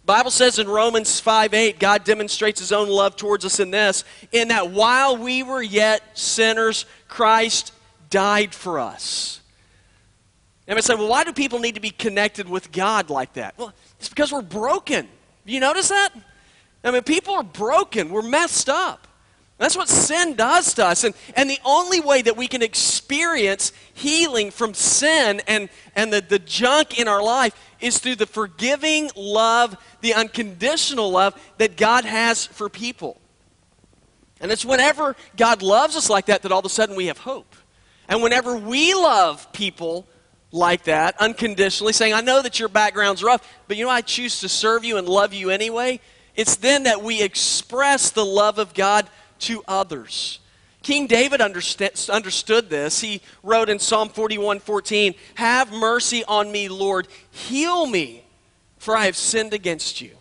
Bible 0.06 0.32
says 0.32 0.60
in 0.60 0.68
Romans 0.68 1.20
5 1.20 1.54
8, 1.54 1.80
God 1.80 2.04
demonstrates 2.04 2.60
his 2.60 2.72
own 2.72 2.90
love 2.90 3.16
towards 3.16 3.46
us 3.46 3.60
in 3.60 3.72
this, 3.72 4.04
in 4.32 4.48
that 4.48 4.72
while 4.72 5.16
we 5.16 5.44
were 5.44 5.62
yet 5.62 6.18
sinners, 6.18 6.86
Christ 7.08 7.72
died 8.10 8.54
for 8.54 8.80
us. 8.80 9.42
And 10.68 10.78
I 10.78 10.82
say, 10.82 10.96
well, 10.96 11.08
why 11.08 11.24
do 11.24 11.34
people 11.34 11.60
need 11.60 11.76
to 11.76 11.82
be 11.82 11.92
connected 11.92 12.50
with 12.50 12.72
God 12.72 13.10
like 13.10 13.34
that? 13.34 13.58
Well, 13.58 13.74
it's 14.00 14.10
because 14.10 14.32
we're 14.32 14.42
broken. 14.42 15.08
You 15.46 15.60
notice 15.60 15.90
that? 15.90 16.10
I 16.84 16.92
mean, 16.92 17.04
people 17.04 17.36
are 17.36 17.44
broken. 17.44 18.10
We're 18.10 18.22
messed 18.22 18.70
up. 18.70 19.08
That's 19.58 19.78
what 19.78 19.90
sin 19.90 20.34
does 20.34 20.74
to 20.74 20.88
us. 20.88 21.04
And, 21.04 21.14
and 21.36 21.48
the 21.48 21.60
only 21.64 22.00
way 22.00 22.24
that 22.24 22.36
we 22.36 22.48
can 22.48 22.64
experience 22.64 23.72
healing 23.94 24.50
from 24.50 24.74
sin 24.74 25.40
and, 25.48 25.70
and 25.96 26.12
the, 26.12 26.20
the 26.22 26.40
junk 26.40 27.00
in 27.00 27.08
our 27.08 27.22
life 27.22 27.54
is 27.80 28.00
through 28.00 28.16
the 28.16 28.26
forgiving 28.26 29.12
love, 29.16 29.78
the 30.02 30.16
unconditional 30.16 31.12
love 31.12 31.40
that 31.60 31.78
God 31.78 32.06
has 32.06 32.44
for 32.44 32.70
people. 32.70 33.22
And 34.40 34.52
it's 34.52 34.66
whenever 34.66 35.16
God 35.38 35.62
loves 35.62 35.96
us 35.96 36.10
like 36.10 36.26
that 36.26 36.42
that 36.42 36.52
all 36.52 36.60
of 36.60 36.66
a 36.66 36.70
sudden 36.70 36.96
we 36.96 37.06
have 37.06 37.20
hope. 37.20 37.56
And 38.10 38.24
whenever 38.24 38.56
we 38.58 38.96
love 38.96 39.54
people 39.54 40.08
like 40.52 40.86
that, 40.86 41.16
unconditionally, 41.22 41.94
saying, 41.94 42.14
I 42.14 42.22
know 42.22 42.42
that 42.42 42.60
your 42.60 42.68
background's 42.68 43.24
rough, 43.24 43.48
but 43.68 43.78
you 43.78 43.86
know, 43.86 43.92
I 43.92 44.02
choose 44.02 44.40
to 44.40 44.50
serve 44.50 44.84
you 44.84 44.98
and 44.98 45.08
love 45.08 45.34
you 45.34 45.52
anyway, 45.52 46.00
it's 46.42 46.56
then 46.56 46.84
that 46.84 47.04
we 47.04 47.22
express 47.22 48.10
the 48.10 48.26
love 48.26 48.58
of 48.58 48.74
God 48.74 49.08
to 49.40 49.64
others. 49.68 50.40
King 50.82 51.06
David 51.06 51.40
understood 51.40 52.70
this. 52.70 53.00
He 53.00 53.22
wrote 53.44 53.70
in 53.70 53.78
Psalm 53.78 54.10
41 54.10 54.60
14, 54.60 55.14
Have 55.36 55.72
mercy 55.72 56.24
on 56.26 56.52
me, 56.52 56.68
Lord. 56.68 57.08
Heal 57.30 57.86
me, 57.86 58.24
for 58.80 58.98
I 58.98 59.06
have 59.06 59.16
sinned 59.16 59.54
against 59.54 60.02
you. 60.02 60.12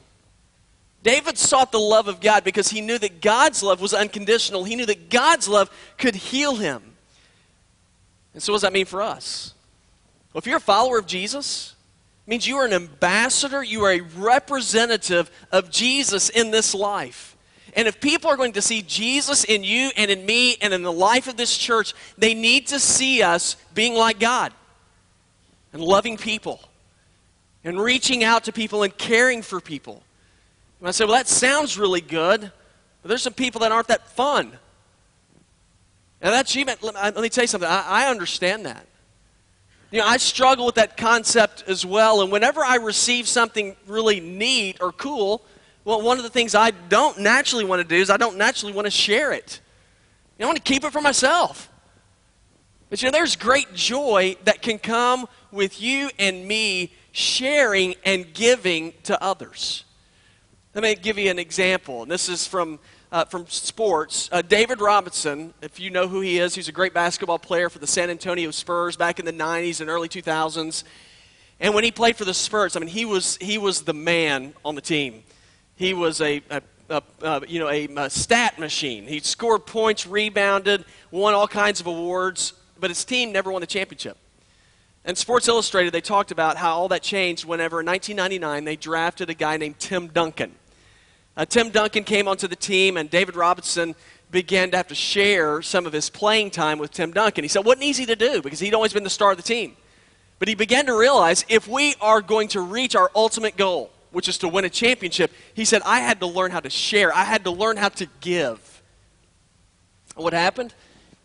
David 1.03 1.39
sought 1.39 1.73
the 1.73 1.81
love 1.81 2.09
of 2.09 2.21
God 2.21 2.45
because 2.45 2.69
he 2.69 2.83
knew 2.83 2.99
that 2.99 3.23
God's 3.23 3.63
love 3.63 3.81
was 3.81 3.95
unconditional. 3.95 4.65
He 4.65 4.77
knew 4.77 4.85
that 4.85 5.09
God's 5.09 5.49
love 5.49 5.71
could 5.97 6.15
heal 6.15 6.57
him. 6.57 6.83
And 8.35 8.43
so, 8.43 8.53
what 8.53 8.57
does 8.57 8.63
that 8.63 8.75
mean 8.75 8.85
for 8.85 9.01
us? 9.01 9.55
Well, 10.35 10.41
if 10.41 10.47
you're 10.47 10.59
a 10.59 10.61
follower 10.61 10.99
of 10.99 11.07
Jesus, 11.07 11.75
means 12.31 12.47
you 12.47 12.57
are 12.57 12.65
an 12.65 12.73
ambassador, 12.73 13.63
you 13.63 13.83
are 13.83 13.93
a 13.93 14.01
representative 14.01 15.31
of 15.51 15.71
Jesus 15.71 16.29
in 16.29 16.53
this 16.53 16.75
life. 16.75 17.37
And 17.75 17.87
if 17.87 18.01
people 18.01 18.31
are 18.31 18.37
going 18.37 18.53
to 18.53 18.63
see 18.63 18.83
Jesus 18.83 19.45
in 19.45 19.65
you 19.65 19.91
and 19.97 20.11
in 20.11 20.25
me 20.25 20.57
and 20.63 20.73
in 20.73 20.83
the 20.83 20.93
life 20.93 21.27
of 21.27 21.37
this 21.37 21.57
church, 21.57 21.93
they 22.17 22.35
need 22.35 22.69
to 22.69 22.79
see 22.79 23.23
us 23.23 23.57
being 23.75 23.95
like 23.95 24.19
God 24.21 24.53
and 25.73 25.83
loving 25.83 26.17
people 26.17 26.61
and 27.65 27.81
reaching 27.81 28.25
out 28.25 28.45
to 28.45 28.53
people 28.53 28.83
and 28.85 28.97
caring 28.97 29.43
for 29.43 29.61
people. 29.61 30.03
And 30.79 30.89
I 30.89 30.93
say, 30.93 31.05
well, 31.05 31.15
that 31.15 31.29
sounds 31.29 31.79
really 31.79 32.01
good, 32.01 32.41
but 32.41 33.09
there's 33.09 33.23
some 33.23 33.35
people 33.35 33.61
that 33.63 33.73
aren't 33.73 33.89
that 33.89 34.09
fun. 34.09 34.53
And 36.21 36.33
that's 36.33 36.55
you. 36.55 36.65
Let 36.65 37.17
me 37.17 37.29
tell 37.29 37.45
you 37.45 37.49
something. 37.49 37.69
I, 37.69 38.05
I 38.05 38.11
understand 38.11 38.67
that. 38.67 38.87
You 39.91 39.99
know, 39.99 40.07
I 40.07 40.19
struggle 40.19 40.67
with 40.67 40.77
that 40.77 40.97
concept 40.97 41.65
as 41.67 41.85
well. 41.85 42.23
And 42.23 42.31
whenever 42.31 42.65
I 42.65 42.77
receive 42.77 43.27
something 43.27 43.75
really 43.87 44.21
neat 44.21 44.79
or 44.81 44.93
cool, 44.93 45.43
well, 45.85 46.01
one 46.03 46.19
of 46.19 46.23
the 46.23 46.31
things 46.31 46.55
I 46.55 46.71
don't 46.71 47.19
naturally 47.19 47.65
want 47.65 47.83
to 47.83 47.89
do 47.89 47.97
is 47.97 48.11
I 48.11 48.17
don't 48.17 48.37
naturally 48.37 48.73
want 48.73 48.87
to 48.87 48.91
share 48.91 49.33
it. 49.33 49.61
You 50.39 50.43
know, 50.43 50.47
I 50.47 50.49
want 50.51 50.65
to 50.65 50.73
keep 50.73 50.85
it 50.85 50.93
for 50.93 51.01
myself. 51.01 51.69
But 52.89 53.03
you 53.03 53.09
know, 53.09 53.13
there's 53.13 53.37
great 53.37 53.75
joy 53.75 54.37
that 54.45 54.63
can 54.63 54.79
come 54.79 55.27
with 55.51 55.81
you 55.81 56.11
and 56.19 56.47
me 56.47 56.93
sharing 57.13 57.95
and 58.05 58.33
giving 58.33 58.95
to 59.05 59.21
others. 59.23 59.85
Let 60.75 60.83
me 60.83 60.95
give 60.95 61.19
you 61.19 61.31
an 61.31 61.39
example. 61.39 62.03
And 62.03 62.11
this 62.11 62.29
is 62.29 62.47
from, 62.47 62.79
uh, 63.13 63.25
from 63.25 63.47
sports. 63.47 64.29
Uh, 64.31 64.43
David 64.43 64.81
Robinson, 64.81 65.53
if 65.63 65.81
you 65.81 65.91
know 65.91 66.07
who 66.09 66.21
he 66.21 66.39
is, 66.39 66.55
he's 66.55 66.69
a 66.69 66.73
great 66.73 66.95
basketball 66.95 67.39
player 67.39 67.69
for 67.69 67.79
the 67.79 67.87
San 67.87 68.11
Antonio 68.11 68.51
Spurs 68.51 68.97
back 68.97 69.19
in 69.19 69.25
the 69.25 69.33
90s 69.33 69.81
and 69.81 69.91
early 69.91 70.09
2000s. 70.09 70.85
And 71.59 71.75
when 71.75 71.85
he 71.85 71.91
played 71.91 72.17
for 72.17 72.25
the 72.25 72.35
Spurs, 72.35 72.77
I 72.77 72.81
mean, 72.81 72.89
he 72.89 73.05
was, 73.05 73.37
he 73.39 73.59
was 73.59 73.83
the 73.83 73.93
man 73.93 74.55
on 74.65 74.75
the 74.75 74.81
team. 74.81 75.23
He 75.77 75.93
was 75.93 76.21
a, 76.21 76.43
a, 76.51 76.63
a, 76.89 77.03
a 77.23 77.43
you 77.47 77.59
know, 77.59 77.69
a, 77.69 78.09
stat 78.09 78.59
machine. 78.59 79.07
He 79.07 79.21
scored 79.21 79.67
points, 79.67 80.07
rebounded, 80.07 80.85
won 81.11 81.35
all 81.35 81.49
kinds 81.49 81.81
of 81.81 81.87
awards, 81.87 82.55
but 82.79 82.91
his 82.91 83.05
team 83.05 83.33
never 83.33 83.51
won 83.51 83.61
the 83.61 83.67
championship. 83.67 84.17
And 85.05 85.17
Sports 85.17 85.49
Illustrated, 85.49 85.93
they 85.93 86.03
talked 86.03 86.31
about 86.31 86.57
how 86.57 86.77
all 86.77 86.89
that 86.89 87.03
changed 87.03 87.47
whenever 87.47 87.81
in 87.81 87.87
1999 87.87 88.65
they 88.65 88.77
drafted 88.77 89.31
a 89.31 89.35
guy 89.35 89.57
named 89.57 89.79
Tim 89.79 90.09
Duncan. 90.09 90.55
Uh, 91.37 91.45
Tim 91.45 91.71
Duncan 91.71 92.05
came 92.05 92.29
onto 92.29 92.49
the 92.49 92.57
team, 92.57 92.97
and 92.97 93.09
David 93.09 93.37
Robinson 93.37 93.95
began 94.31 94.71
to 94.71 94.77
have 94.77 94.89
to 94.89 94.95
share 94.95 95.63
some 95.63 95.87
of 95.87 95.93
his 95.93 96.11
playing 96.11 96.51
time 96.51 96.79
with 96.79 96.93
Tim 96.93 97.13
Duncan. 97.13 97.45
He 97.45 97.49
said 97.49 97.65
wasn't 97.65 97.85
easy 97.85 98.07
to 98.07 98.17
do 98.17 98.43
because 98.43 98.61
he'd 98.61 98.75
always 98.75 98.93
been 98.93 99.05
the 99.05 99.11
star 99.11 99.31
of 99.31 99.37
the 99.37 99.43
team. 99.43 99.77
But 100.39 100.49
he 100.49 100.55
began 100.55 100.87
to 100.87 100.97
realize 100.97 101.45
if 101.49 101.69
we 101.69 101.95
are 102.01 102.21
going 102.21 102.49
to 102.49 102.61
reach 102.61 102.97
our 102.97 103.11
ultimate 103.15 103.57
goal, 103.57 103.91
which 104.11 104.29
is 104.29 104.39
to 104.39 104.49
win 104.49 104.65
a 104.65 104.71
championship, 104.71 105.33
he 105.55 105.65
said, 105.65 105.83
I 105.85 106.01
had 106.01 106.21
to 106.21 106.27
learn 106.27 106.51
how 106.51 106.61
to 106.61 106.71
share. 106.71 107.15
I 107.15 107.25
had 107.25 107.45
to 107.45 107.51
learn 107.51 107.77
how 107.77 107.91
to 107.91 108.07
give. 108.21 108.83
what 110.15 110.33
happened 110.33 110.75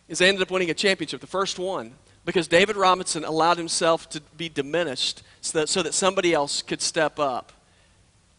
is 0.07 0.19
they 0.19 0.27
ended 0.27 0.41
up 0.41 0.51
winning 0.51 0.69
a 0.69 0.73
championship, 0.73 1.21
the 1.21 1.27
first 1.27 1.57
one, 1.57 1.93
because 2.25 2.47
David 2.47 2.75
Robinson 2.75 3.23
allowed 3.23 3.57
himself 3.57 4.09
to 4.09 4.21
be 4.37 4.49
diminished 4.49 5.23
so 5.41 5.59
that, 5.59 5.69
so 5.69 5.81
that 5.81 5.93
somebody 5.93 6.33
else 6.33 6.61
could 6.61 6.81
step 6.81 7.19
up. 7.19 7.51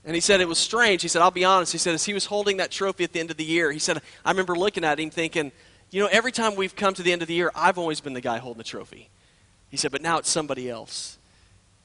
And 0.06 0.14
he 0.14 0.20
said 0.20 0.40
it 0.40 0.48
was 0.48 0.58
strange. 0.58 1.02
He 1.02 1.08
said, 1.08 1.20
I'll 1.20 1.32
be 1.32 1.44
honest. 1.44 1.72
He 1.72 1.78
said, 1.78 1.94
as 1.94 2.04
he 2.04 2.14
was 2.14 2.26
holding 2.26 2.58
that 2.58 2.70
trophy 2.70 3.02
at 3.02 3.12
the 3.12 3.18
end 3.18 3.32
of 3.32 3.36
the 3.36 3.44
year, 3.44 3.72
he 3.72 3.80
said, 3.80 4.00
I 4.24 4.30
remember 4.30 4.54
looking 4.54 4.84
at 4.84 5.00
him 5.00 5.10
thinking, 5.10 5.50
you 5.90 6.00
know, 6.00 6.08
every 6.10 6.30
time 6.30 6.54
we've 6.54 6.76
come 6.76 6.94
to 6.94 7.02
the 7.02 7.12
end 7.12 7.22
of 7.22 7.28
the 7.28 7.34
year, 7.34 7.50
I've 7.54 7.76
always 7.76 8.00
been 8.00 8.12
the 8.12 8.20
guy 8.20 8.38
holding 8.38 8.58
the 8.58 8.64
trophy. 8.64 9.10
He 9.68 9.76
said, 9.76 9.90
but 9.90 10.02
now 10.02 10.18
it's 10.18 10.30
somebody 10.30 10.70
else. 10.70 11.18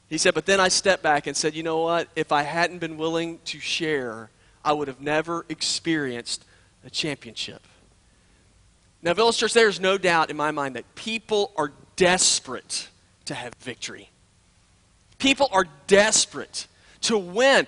He 0.07 0.19
said, 0.19 0.35
but 0.35 0.45
then 0.45 0.59
I 0.59 0.67
stepped 0.67 1.01
back 1.01 1.25
and 1.25 1.35
said, 1.35 1.55
you 1.55 1.63
know 1.63 1.79
what? 1.79 2.09
If 2.15 2.31
I 2.31 2.43
hadn't 2.43 2.77
been 2.77 2.97
willing 2.97 3.39
to 3.45 3.59
share, 3.59 4.29
I 4.63 4.73
would 4.73 4.87
have 4.87 5.01
never 5.01 5.45
experienced 5.49 6.45
a 6.85 6.89
championship. 6.91 7.63
Now, 9.01 9.15
Village 9.15 9.37
Church, 9.37 9.53
there 9.53 9.67
is 9.67 9.79
no 9.79 9.97
doubt 9.97 10.29
in 10.29 10.37
my 10.37 10.51
mind 10.51 10.75
that 10.75 10.93
people 10.93 11.53
are 11.55 11.71
desperate 11.95 12.89
to 13.25 13.33
have 13.33 13.55
victory. 13.55 14.09
People 15.17 15.49
are 15.51 15.65
desperate 15.87 16.67
to 17.01 17.17
win. 17.17 17.65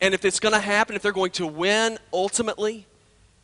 And 0.00 0.14
if 0.14 0.24
it's 0.24 0.40
going 0.40 0.54
to 0.54 0.60
happen, 0.60 0.96
if 0.96 1.02
they're 1.02 1.12
going 1.12 1.32
to 1.32 1.46
win 1.46 1.98
ultimately, 2.12 2.86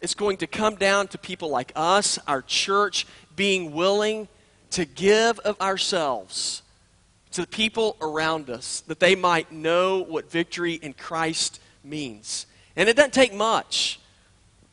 it's 0.00 0.14
going 0.14 0.38
to 0.38 0.46
come 0.46 0.76
down 0.76 1.08
to 1.08 1.18
people 1.18 1.50
like 1.50 1.72
us, 1.74 2.18
our 2.26 2.42
church, 2.42 3.06
being 3.34 3.72
willing 3.72 4.28
to 4.70 4.84
give 4.84 5.38
of 5.40 5.60
ourselves 5.60 6.62
to 7.32 7.42
the 7.42 7.46
people 7.46 7.96
around 8.00 8.48
us 8.48 8.80
that 8.86 9.00
they 9.00 9.14
might 9.14 9.52
know 9.52 9.98
what 10.02 10.30
victory 10.30 10.74
in 10.74 10.94
Christ 10.94 11.60
means. 11.84 12.46
And 12.76 12.88
it 12.88 12.96
doesn't 12.96 13.12
take 13.12 13.34
much. 13.34 14.00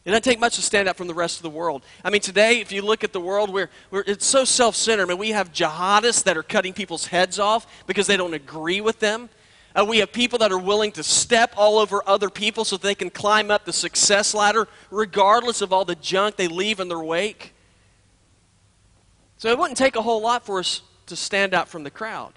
It 0.06 0.10
doesn't 0.10 0.24
take 0.24 0.40
much 0.40 0.56
to 0.56 0.62
stand 0.62 0.90
out 0.90 0.98
from 0.98 1.08
the 1.08 1.13
rest 1.13 1.38
of 1.38 1.44
the 1.44 1.50
world. 1.50 1.84
I 2.04 2.10
mean, 2.10 2.22
today, 2.22 2.60
if 2.60 2.72
you 2.72 2.82
look 2.82 3.04
at 3.04 3.13
the 3.13 3.22
world, 3.22 3.50
where 3.50 3.70
it's 3.92 4.25
so 4.25 4.44
self 4.44 4.75
centered. 4.75 5.04
I 5.04 5.06
mean, 5.08 5.18
we 5.18 5.30
have 5.30 5.54
jihadists 5.54 6.24
that 6.24 6.38
are 6.38 6.44
cutting 6.44 6.74
people's 6.74 7.08
heads 7.08 7.40
off 7.40 7.86
because 7.88 8.08
they 8.08 8.18
don't 8.18 8.34
agree 8.34 8.82
with 8.82 9.00
them. 9.00 9.30
Uh, 9.75 9.84
we 9.84 9.98
have 9.98 10.12
people 10.12 10.38
that 10.39 10.51
are 10.51 10.60
willing 10.60 10.92
to 10.92 11.03
step 11.03 11.53
all 11.58 11.80
over 11.80 12.03
other 12.06 12.30
people 12.30 12.63
so 12.63 12.77
they 12.77 12.94
can 12.94 13.10
climb 13.10 13.50
up 13.50 13.65
the 13.65 13.74
success 13.74 14.34
ladder 14.34 14.68
regardless 14.92 15.62
of 15.62 15.74
all 15.74 15.84
the 15.84 15.96
junk 15.96 16.36
they 16.36 16.48
leave 16.48 16.80
in 16.80 16.88
their 16.88 17.00
wake. 17.00 17.53
So 19.38 19.50
it 19.50 19.58
wouldn't 19.58 19.77
take 19.77 19.96
a 19.96 20.01
whole 20.01 20.22
lot 20.22 20.46
for 20.46 20.60
us 20.60 20.84
to 21.08 21.15
stand 21.15 21.53
out 21.53 21.68
from 21.68 21.84
the 21.84 21.89
crowd. 21.89 22.34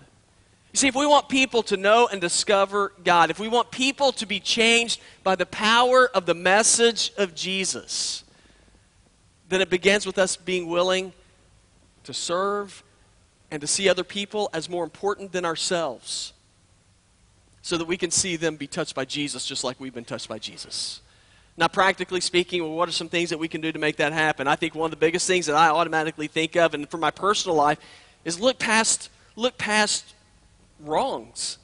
You 0.73 0.79
see, 0.79 0.89
if 0.89 0.95
we 0.95 1.07
want 1.07 1.29
people 1.29 1.63
to 1.65 1.77
know 1.77 2.09
and 2.11 2.21
discover 2.21 2.93
God, 3.05 3.31
if 3.31 3.39
we 3.39 3.49
want 3.49 3.71
people 3.71 4.13
to 4.13 4.27
be 4.27 4.41
changed 4.41 5.01
by 5.23 5.37
the 5.37 5.47
power 5.47 6.09
of 6.09 6.27
the 6.27 6.35
message 6.35 7.13
of 7.19 7.35
Jesus, 7.35 8.25
then 9.49 9.61
it 9.61 9.71
begins 9.71 10.07
with 10.07 10.19
us 10.19 10.37
being 10.37 10.69
willing 10.69 11.13
to 12.05 12.15
serve 12.15 12.83
and 13.51 13.61
to 13.61 13.67
see 13.67 13.89
other 13.89 14.05
people 14.05 14.49
as 14.53 14.69
more 14.69 14.85
important 14.85 15.33
than 15.33 15.45
ourselves 15.45 16.33
so 17.67 17.77
that 17.77 17.85
we 17.85 17.97
can 17.97 18.13
see 18.13 18.37
them 18.37 18.55
be 18.55 18.69
touched 18.69 18.95
by 18.95 19.05
Jesus 19.05 19.45
just 19.45 19.65
like 19.65 19.81
we've 19.81 19.93
been 19.93 20.05
touched 20.05 20.29
by 20.29 20.39
Jesus. 20.39 21.01
Now, 21.57 21.67
practically 21.67 22.21
speaking, 22.21 22.63
well, 22.63 22.71
what 22.71 22.89
are 22.89 22.93
some 22.93 23.09
things 23.09 23.31
that 23.31 23.39
we 23.39 23.49
can 23.49 23.61
do 23.61 23.73
to 23.73 23.79
make 23.81 23.97
that 23.97 24.13
happen? 24.13 24.47
I 24.47 24.55
think 24.55 24.77
one 24.77 24.85
of 24.85 24.93
the 24.93 25.05
biggest 25.05 25.27
things 25.27 25.47
that 25.47 25.57
I 25.57 25.71
automatically 25.71 26.29
think 26.29 26.55
of, 26.55 26.75
and 26.75 26.89
for 26.89 26.99
my 26.99 27.11
personal 27.11 27.57
life, 27.57 27.79
is 28.25 28.39
look 28.39 28.61
past, 28.61 29.11
look 29.35 29.59
past 29.59 30.15
wrongs. 30.79 31.59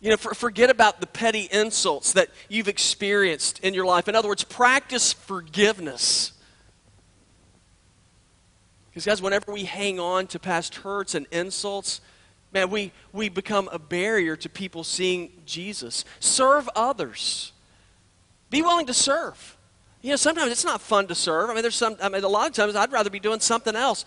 You 0.00 0.10
know, 0.10 0.16
for, 0.16 0.32
forget 0.32 0.70
about 0.70 1.00
the 1.00 1.08
petty 1.08 1.48
insults 1.50 2.12
that 2.12 2.28
you've 2.48 2.68
experienced 2.68 3.58
in 3.64 3.74
your 3.74 3.84
life. 3.84 4.06
In 4.06 4.14
other 4.14 4.28
words, 4.28 4.44
practice 4.44 5.12
forgiveness. 5.12 6.34
Because, 8.90 9.06
guys, 9.06 9.20
whenever 9.20 9.52
we 9.52 9.64
hang 9.64 9.98
on 9.98 10.28
to 10.28 10.38
past 10.38 10.76
hurts 10.76 11.16
and 11.16 11.26
insults, 11.32 12.00
Man, 12.52 12.70
we, 12.70 12.92
we 13.12 13.28
become 13.28 13.68
a 13.72 13.78
barrier 13.78 14.34
to 14.36 14.48
people 14.48 14.82
seeing 14.82 15.32
Jesus. 15.44 16.04
Serve 16.18 16.68
others. 16.74 17.52
Be 18.50 18.62
willing 18.62 18.86
to 18.86 18.94
serve. 18.94 19.56
You 20.00 20.10
know, 20.10 20.16
sometimes 20.16 20.50
it's 20.50 20.64
not 20.64 20.80
fun 20.80 21.08
to 21.08 21.14
serve. 21.14 21.50
I 21.50 21.54
mean, 21.54 21.62
there's 21.62 21.74
some, 21.74 21.96
I 22.02 22.08
mean, 22.08 22.24
a 22.24 22.28
lot 22.28 22.48
of 22.48 22.54
times 22.54 22.74
I'd 22.74 22.92
rather 22.92 23.10
be 23.10 23.20
doing 23.20 23.40
something 23.40 23.76
else. 23.76 24.04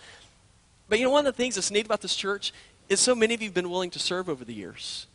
But 0.90 1.00
you 1.00 1.06
know, 1.06 1.12
one 1.12 1.28
of 1.28 1.36
the 1.36 1.38
things 1.38 1.56
that's 1.56 1.70
neat 1.70 1.86
about 1.86 2.02
this 2.02 2.16
church 2.16 2.54
is 2.90 3.00
so 3.00 3.14
many 3.14 3.34
of 3.34 3.42
you 3.42 3.48
have 3.48 3.54
been 3.54 3.70
willing 3.70 3.92
to 3.92 4.00
serve 4.00 4.28
over 4.28 4.44
the 4.44 4.54
years. 4.54 5.06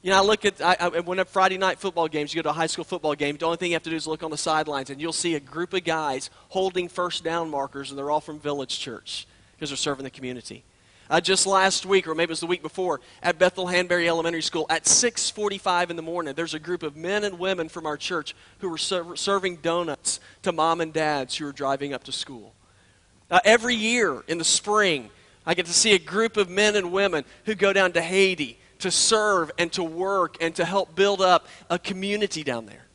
You 0.00 0.12
know, 0.12 0.18
I 0.18 0.20
look 0.20 0.44
at, 0.44 0.60
I, 0.62 0.76
I, 0.78 1.00
when 1.00 1.18
at 1.18 1.28
Friday 1.28 1.58
night 1.58 1.80
football 1.80 2.06
games, 2.06 2.32
you 2.32 2.40
go 2.40 2.46
to 2.46 2.50
a 2.50 2.52
high 2.52 2.68
school 2.68 2.84
football 2.84 3.14
game, 3.16 3.36
the 3.36 3.46
only 3.46 3.56
thing 3.56 3.72
you 3.72 3.74
have 3.74 3.82
to 3.82 3.90
do 3.90 3.96
is 3.96 4.06
look 4.06 4.22
on 4.22 4.30
the 4.30 4.38
sidelines, 4.38 4.90
and 4.90 5.00
you'll 5.00 5.12
see 5.12 5.34
a 5.34 5.40
group 5.40 5.74
of 5.74 5.82
guys 5.82 6.30
holding 6.50 6.88
first 6.88 7.24
down 7.24 7.50
markers, 7.50 7.90
and 7.90 7.98
they're 7.98 8.10
all 8.10 8.20
from 8.20 8.38
Village 8.38 8.78
Church 8.78 9.26
because 9.56 9.70
they're 9.70 9.76
serving 9.76 10.04
the 10.04 10.10
community 10.10 10.64
uh, 11.10 11.20
just 11.20 11.46
last 11.46 11.86
week, 11.86 12.06
or 12.06 12.14
maybe 12.14 12.30
it 12.30 12.30
was 12.30 12.40
the 12.40 12.46
week 12.46 12.62
before, 12.62 13.00
at 13.22 13.38
Bethel 13.38 13.66
Hanberry 13.66 14.06
Elementary 14.06 14.42
School 14.42 14.66
at 14.68 14.84
6:45 14.84 15.90
in 15.90 15.96
the 15.96 16.02
morning. 16.02 16.34
There's 16.34 16.54
a 16.54 16.58
group 16.58 16.82
of 16.82 16.96
men 16.96 17.24
and 17.24 17.38
women 17.38 17.68
from 17.68 17.86
our 17.86 17.96
church 17.96 18.34
who 18.58 18.68
were 18.68 18.78
ser- 18.78 19.16
serving 19.16 19.56
donuts 19.56 20.20
to 20.42 20.52
mom 20.52 20.80
and 20.80 20.92
dads 20.92 21.36
who 21.36 21.44
were 21.44 21.52
driving 21.52 21.92
up 21.92 22.04
to 22.04 22.12
school. 22.12 22.54
Uh, 23.30 23.40
every 23.44 23.74
year 23.74 24.22
in 24.26 24.38
the 24.38 24.44
spring, 24.44 25.10
I 25.46 25.54
get 25.54 25.66
to 25.66 25.72
see 25.72 25.94
a 25.94 25.98
group 25.98 26.36
of 26.36 26.48
men 26.48 26.76
and 26.76 26.92
women 26.92 27.24
who 27.44 27.54
go 27.54 27.72
down 27.72 27.92
to 27.92 28.02
Haiti 28.02 28.58
to 28.80 28.90
serve 28.90 29.50
and 29.58 29.72
to 29.72 29.82
work 29.82 30.36
and 30.40 30.54
to 30.56 30.64
help 30.64 30.94
build 30.94 31.20
up 31.20 31.46
a 31.68 31.78
community 31.78 32.44
down 32.44 32.66
there. 32.66 32.87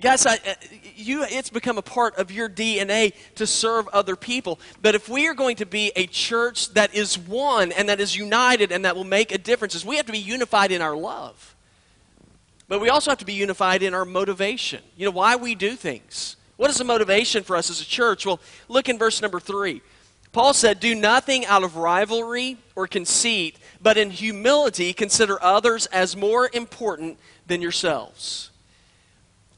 Guys, 0.00 0.26
I, 0.26 0.34
uh, 0.34 0.54
you, 0.96 1.22
it's 1.22 1.50
become 1.50 1.78
a 1.78 1.82
part 1.82 2.16
of 2.16 2.32
your 2.32 2.48
DNA 2.48 3.12
to 3.36 3.46
serve 3.46 3.86
other 3.88 4.16
people. 4.16 4.58
But 4.82 4.96
if 4.96 5.08
we 5.08 5.28
are 5.28 5.34
going 5.34 5.56
to 5.56 5.66
be 5.66 5.92
a 5.94 6.06
church 6.06 6.70
that 6.70 6.94
is 6.94 7.16
one 7.16 7.70
and 7.70 7.88
that 7.88 8.00
is 8.00 8.16
united 8.16 8.72
and 8.72 8.84
that 8.84 8.96
will 8.96 9.04
make 9.04 9.30
a 9.30 9.38
difference, 9.38 9.76
is 9.76 9.84
we 9.84 9.96
have 9.96 10.06
to 10.06 10.12
be 10.12 10.18
unified 10.18 10.72
in 10.72 10.82
our 10.82 10.96
love. 10.96 11.54
But 12.66 12.80
we 12.80 12.88
also 12.88 13.12
have 13.12 13.18
to 13.18 13.24
be 13.24 13.34
unified 13.34 13.84
in 13.84 13.94
our 13.94 14.04
motivation. 14.04 14.82
You 14.96 15.04
know, 15.04 15.12
why 15.12 15.36
we 15.36 15.54
do 15.54 15.76
things. 15.76 16.36
What 16.56 16.70
is 16.70 16.78
the 16.78 16.84
motivation 16.84 17.44
for 17.44 17.54
us 17.54 17.70
as 17.70 17.80
a 17.80 17.84
church? 17.86 18.26
Well, 18.26 18.40
look 18.68 18.88
in 18.88 18.98
verse 18.98 19.22
number 19.22 19.38
three. 19.38 19.80
Paul 20.32 20.54
said, 20.54 20.80
Do 20.80 20.96
nothing 20.96 21.46
out 21.46 21.62
of 21.62 21.76
rivalry 21.76 22.56
or 22.74 22.88
conceit, 22.88 23.58
but 23.80 23.96
in 23.96 24.10
humility 24.10 24.92
consider 24.92 25.40
others 25.40 25.86
as 25.86 26.16
more 26.16 26.50
important 26.52 27.18
than 27.46 27.62
yourselves. 27.62 28.50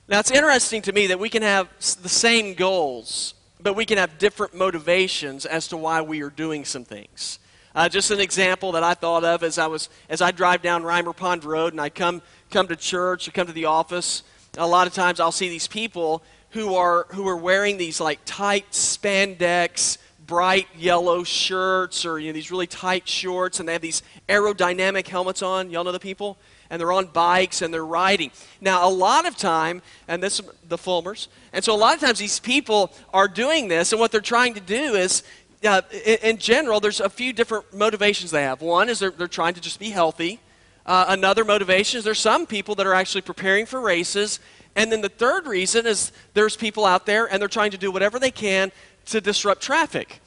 Now, 0.09 0.21
it's 0.21 0.31
interesting 0.31 0.83
to 0.83 0.93
me 0.93 1.09
that 1.09 1.19
we 1.19 1.29
can 1.29 1.43
have 1.43 1.69
the 1.79 2.09
same 2.09 2.55
goals, 2.55 3.35
but 3.61 3.75
we 3.75 3.85
can 3.85 3.99
have 3.99 4.19
different 4.19 4.55
motivations 4.55 5.45
as 5.45 5.67
to 5.69 5.77
why 5.77 6.01
we 6.01 6.23
are 6.23 6.31
doing 6.31 6.65
some 6.65 6.85
things. 6.85 7.41
Uh, 7.75 7.89
just 7.89 8.13
an 8.13 8.21
example 8.21 8.71
that 8.73 8.85
I 8.85 8.95
thought 8.95 9.25
of 9.25 9.43
as 9.43 9.59
I 9.59 9.67
was 9.67 9.89
as 10.09 10.23
I 10.23 10.31
drive 10.31 10.63
down 10.63 10.85
Rimer 10.85 11.13
Pond 11.13 11.45
Road 11.45 11.73
and 11.73 11.81
I 11.81 11.89
come 11.89 12.23
come 12.53 12.69
to 12.69 12.77
church 12.77 13.27
or 13.27 13.33
come 13.33 13.49
to 13.49 13.53
the 13.53 13.65
office. 13.65 14.23
A 14.57 14.67
lot 14.67 14.87
of 14.87 14.95
times 14.95 15.19
I'll 15.19 15.33
see 15.33 15.49
these 15.49 15.67
people 15.67 16.23
who 16.51 16.77
are 16.77 17.07
who 17.11 17.27
are 17.27 17.37
wearing 17.37 17.77
these 17.77 18.01
like 18.01 18.21
tight 18.25 18.71
spandex, 18.71 19.99
bright 20.25 20.69
yellow 20.77 21.25
shirts 21.25 22.07
or 22.07 22.21
you 22.21 22.29
know 22.29 22.33
these 22.33 22.53
really 22.53 22.69
tight 22.69 23.09
shorts, 23.09 23.59
and 23.59 23.69
they 23.69 23.73
have 23.73 23.83
these 23.83 24.05
aerodynamic 24.29 25.09
helmets 25.09 25.43
on. 25.43 25.69
Y'all 25.71 25.83
know 25.83 25.93
the 25.93 25.99
people 25.99 26.39
and 26.70 26.80
they're 26.80 26.92
on 26.92 27.06
bikes 27.06 27.62
and 27.62 27.73
they're 27.73 27.85
riding. 27.85 28.30
Now, 28.61 28.88
a 28.88 28.90
lot 28.90 29.26
of 29.26 29.37
time, 29.37 29.82
and 30.08 30.23
this 30.23 30.40
the 30.68 30.76
Fulmers, 30.76 31.28
and 31.52 31.64
so 31.64 31.75
a 31.75 31.76
lot 31.76 31.94
of 31.94 32.00
times 32.00 32.18
these 32.18 32.40
people 32.40 32.92
are 33.12 33.28
doing 33.28 33.68
this, 33.68 33.92
and 33.92 34.00
what 34.00 34.12
they're 34.12 34.20
trying 34.20 34.54
to 34.54 34.61
do 34.61 34.94
is, 34.94 35.23
uh, 35.64 35.82
in, 36.04 36.18
in, 36.23 36.38
general, 36.38 36.80
there's 36.80 37.00
a 37.00 37.08
few 37.08 37.32
different 37.32 37.73
motivations 37.73 38.30
they 38.30 38.42
have. 38.42 38.61
One 38.61 38.88
is 38.88 38.99
they're, 38.99 39.11
they're 39.11 39.28
trying 39.28 39.54
to 39.54 39.61
just 39.61 39.80
be 39.80 39.90
healthy. 39.90 40.40
Uh, 40.87 41.06
another 41.08 41.44
motivation 41.44 41.99
is 41.99 42.04
there's 42.04 42.20
some 42.20 42.46
people 42.46 42.76
that 42.76 42.87
are 42.87 42.94
actually 42.94 43.23
preparing 43.23 43.66
for 43.66 43.80
races. 43.80 44.38
And 44.76 44.92
then 44.92 45.00
the 45.00 45.08
third 45.08 45.46
reason 45.46 45.87
is 45.87 46.12
there's 46.35 46.56
people 46.56 46.85
out 46.85 47.06
there 47.06 47.26
and 47.26 47.40
they're 47.40 47.49
trying 47.49 47.73
to 47.73 47.78
do 47.78 47.90
whatever 47.90 48.18
they 48.18 48.30
can 48.30 48.70
to 49.06 49.20
disrupt 49.20 49.62
traffic. 49.62 50.20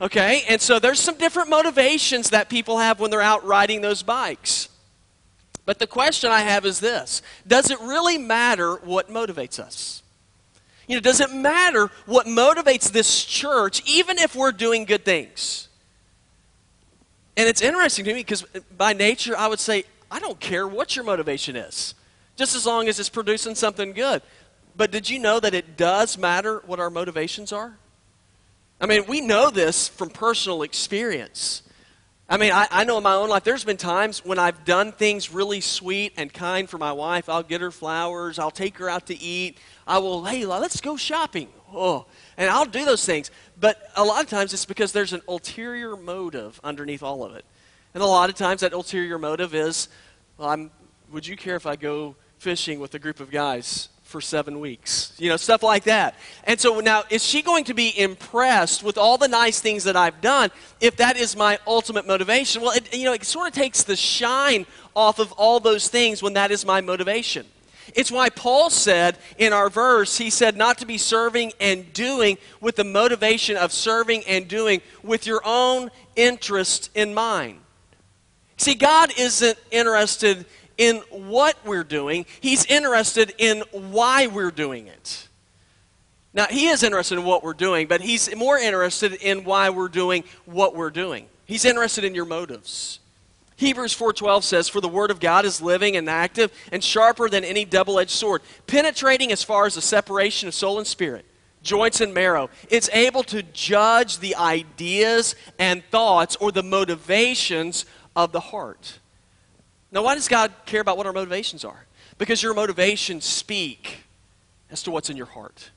Okay? 0.00 0.44
And 0.48 0.60
so 0.60 0.78
there's 0.78 1.00
some 1.00 1.16
different 1.16 1.50
motivations 1.50 2.30
that 2.30 2.48
people 2.48 2.78
have 2.78 2.98
when 2.98 3.10
they're 3.10 3.20
out 3.20 3.44
riding 3.44 3.82
those 3.82 4.02
bikes. 4.02 4.68
But 5.66 5.80
the 5.80 5.86
question 5.86 6.30
I 6.30 6.40
have 6.40 6.64
is 6.64 6.80
this 6.80 7.20
Does 7.46 7.70
it 7.70 7.78
really 7.80 8.16
matter 8.16 8.76
what 8.76 9.10
motivates 9.10 9.58
us? 9.58 10.02
You 10.86 10.94
know, 10.94 11.00
does 11.00 11.20
it 11.20 11.32
matter 11.32 11.90
what 12.06 12.26
motivates 12.26 12.90
this 12.90 13.24
church, 13.24 13.82
even 13.86 14.18
if 14.18 14.36
we're 14.36 14.52
doing 14.52 14.84
good 14.84 15.04
things? 15.04 15.68
And 17.36 17.48
it's 17.48 17.60
interesting 17.60 18.04
to 18.06 18.14
me 18.14 18.20
because 18.20 18.42
by 18.78 18.92
nature, 18.92 19.36
I 19.36 19.48
would 19.48 19.58
say, 19.58 19.84
I 20.10 20.20
don't 20.20 20.38
care 20.38 20.66
what 20.66 20.94
your 20.94 21.04
motivation 21.04 21.56
is, 21.56 21.94
just 22.36 22.54
as 22.54 22.64
long 22.64 22.88
as 22.88 23.00
it's 23.00 23.08
producing 23.08 23.56
something 23.56 23.92
good. 23.92 24.22
But 24.76 24.92
did 24.92 25.10
you 25.10 25.18
know 25.18 25.40
that 25.40 25.54
it 25.54 25.76
does 25.76 26.16
matter 26.16 26.62
what 26.66 26.78
our 26.78 26.88
motivations 26.88 27.52
are? 27.52 27.76
I 28.80 28.86
mean, 28.86 29.06
we 29.06 29.20
know 29.20 29.50
this 29.50 29.88
from 29.88 30.10
personal 30.10 30.62
experience. 30.62 31.62
I 32.28 32.38
mean, 32.38 32.50
I, 32.50 32.66
I, 32.72 32.84
know 32.84 32.96
in 32.96 33.04
my 33.04 33.14
own 33.14 33.28
life, 33.28 33.44
there's 33.44 33.62
been 33.62 33.76
times 33.76 34.24
when 34.24 34.36
I've 34.36 34.64
done 34.64 34.90
things 34.90 35.32
really 35.32 35.60
sweet 35.60 36.12
and 36.16 36.32
kind 36.32 36.68
for 36.68 36.76
my 36.76 36.92
wife. 36.92 37.28
I'll 37.28 37.44
get 37.44 37.60
her 37.60 37.70
flowers, 37.70 38.40
I'll 38.40 38.50
take 38.50 38.78
her 38.78 38.88
out 38.88 39.06
to 39.06 39.22
eat, 39.22 39.58
I 39.86 39.98
will, 39.98 40.24
hey, 40.24 40.44
let's 40.44 40.80
go 40.80 40.96
shopping. 40.96 41.48
Oh, 41.72 42.06
and 42.36 42.50
I'll 42.50 42.64
do 42.64 42.84
those 42.84 43.04
things. 43.06 43.30
But 43.60 43.80
a 43.94 44.02
lot 44.02 44.24
of 44.24 44.28
times 44.28 44.52
it's 44.52 44.64
because 44.64 44.90
there's 44.90 45.12
an 45.12 45.22
ulterior 45.28 45.96
motive 45.96 46.60
underneath 46.64 47.02
all 47.02 47.24
of 47.24 47.36
it. 47.36 47.44
And 47.94 48.02
a 48.02 48.06
lot 48.06 48.28
of 48.28 48.34
times 48.34 48.60
that 48.62 48.72
ulterior 48.72 49.18
motive 49.18 49.54
is, 49.54 49.88
well, 50.36 50.48
I'm, 50.48 50.70
would 51.12 51.26
you 51.26 51.36
care 51.36 51.54
if 51.54 51.64
I 51.64 51.76
go 51.76 52.16
fishing 52.38 52.80
with 52.80 52.94
a 52.94 52.98
group 52.98 53.20
of 53.20 53.30
guys 53.30 53.88
for 54.06 54.20
seven 54.20 54.60
weeks? 54.60 55.12
You 55.18 55.28
know, 55.28 55.36
stuff 55.36 55.62
like 55.62 55.84
that. 55.84 56.14
And 56.44 56.58
so 56.58 56.80
now, 56.80 57.02
is 57.10 57.24
she 57.24 57.42
going 57.42 57.64
to 57.64 57.74
be 57.74 57.98
impressed 57.98 58.82
with 58.82 58.96
all 58.96 59.18
the 59.18 59.28
nice 59.28 59.60
things 59.60 59.84
that 59.84 59.96
I've 59.96 60.20
done 60.20 60.50
if 60.80 60.96
that 60.96 61.16
is 61.16 61.36
my 61.36 61.58
ultimate 61.66 62.06
motivation? 62.06 62.62
Well, 62.62 62.70
it, 62.70 62.94
you 62.96 63.04
know, 63.04 63.12
it 63.12 63.24
sort 63.24 63.48
of 63.48 63.54
takes 63.54 63.82
the 63.82 63.96
shine 63.96 64.64
off 64.94 65.18
of 65.18 65.32
all 65.32 65.60
those 65.60 65.88
things 65.88 66.22
when 66.22 66.34
that 66.34 66.50
is 66.50 66.64
my 66.64 66.80
motivation. 66.80 67.46
It's 67.94 68.10
why 68.10 68.30
Paul 68.30 68.70
said 68.70 69.18
in 69.38 69.52
our 69.52 69.68
verse, 69.68 70.18
he 70.18 70.30
said, 70.30 70.56
not 70.56 70.78
to 70.78 70.86
be 70.86 70.98
serving 70.98 71.52
and 71.60 71.92
doing 71.92 72.38
with 72.60 72.76
the 72.76 72.84
motivation 72.84 73.56
of 73.56 73.72
serving 73.72 74.24
and 74.26 74.48
doing 74.48 74.82
with 75.02 75.26
your 75.26 75.40
own 75.44 75.90
interest 76.14 76.90
in 76.94 77.12
mind. 77.14 77.60
See, 78.56 78.74
God 78.74 79.12
isn't 79.18 79.58
interested 79.70 80.46
in 80.78 80.96
what 81.10 81.56
we're 81.64 81.84
doing, 81.84 82.26
He's 82.40 82.64
interested 82.66 83.34
in 83.38 83.62
why 83.72 84.26
we're 84.26 84.50
doing 84.50 84.86
it. 84.86 85.28
Now, 86.34 86.46
He 86.46 86.68
is 86.68 86.82
interested 86.82 87.18
in 87.18 87.24
what 87.24 87.42
we're 87.42 87.54
doing, 87.54 87.86
but 87.86 88.00
He's 88.00 88.34
more 88.36 88.58
interested 88.58 89.14
in 89.14 89.44
why 89.44 89.70
we're 89.70 89.88
doing 89.88 90.24
what 90.44 90.74
we're 90.74 90.90
doing. 90.90 91.26
He's 91.46 91.64
interested 91.64 92.04
in 92.04 92.14
your 92.14 92.24
motives. 92.24 93.00
Hebrews 93.56 93.94
4:12 93.94 94.44
says 94.44 94.68
for 94.68 94.82
the 94.82 94.88
word 94.88 95.10
of 95.10 95.18
God 95.18 95.46
is 95.46 95.62
living 95.62 95.96
and 95.96 96.10
active 96.10 96.52
and 96.70 96.84
sharper 96.84 97.28
than 97.28 97.42
any 97.42 97.64
double-edged 97.64 98.10
sword, 98.10 98.42
penetrating 98.66 99.32
as 99.32 99.42
far 99.42 99.64
as 99.64 99.76
the 99.76 99.80
separation 99.80 100.46
of 100.46 100.54
soul 100.54 100.76
and 100.76 100.86
spirit, 100.86 101.24
joints 101.62 102.02
and 102.02 102.12
marrow. 102.12 102.50
It's 102.68 102.90
able 102.92 103.22
to 103.24 103.42
judge 103.42 104.18
the 104.18 104.36
ideas 104.36 105.34
and 105.58 105.82
thoughts 105.90 106.36
or 106.36 106.52
the 106.52 106.62
motivations 106.62 107.86
of 108.14 108.32
the 108.32 108.40
heart. 108.40 108.98
Now, 109.92 110.02
why 110.02 110.14
does 110.14 110.28
God 110.28 110.52
care 110.66 110.80
about 110.80 110.96
what 110.96 111.06
our 111.06 111.12
motivations 111.12 111.64
are? 111.64 111.86
Because 112.18 112.42
your 112.42 112.54
motivations 112.54 113.24
speak 113.24 114.04
as 114.70 114.82
to 114.82 114.90
what's 114.90 115.10
in 115.10 115.16
your 115.16 115.26
heart. 115.26 115.70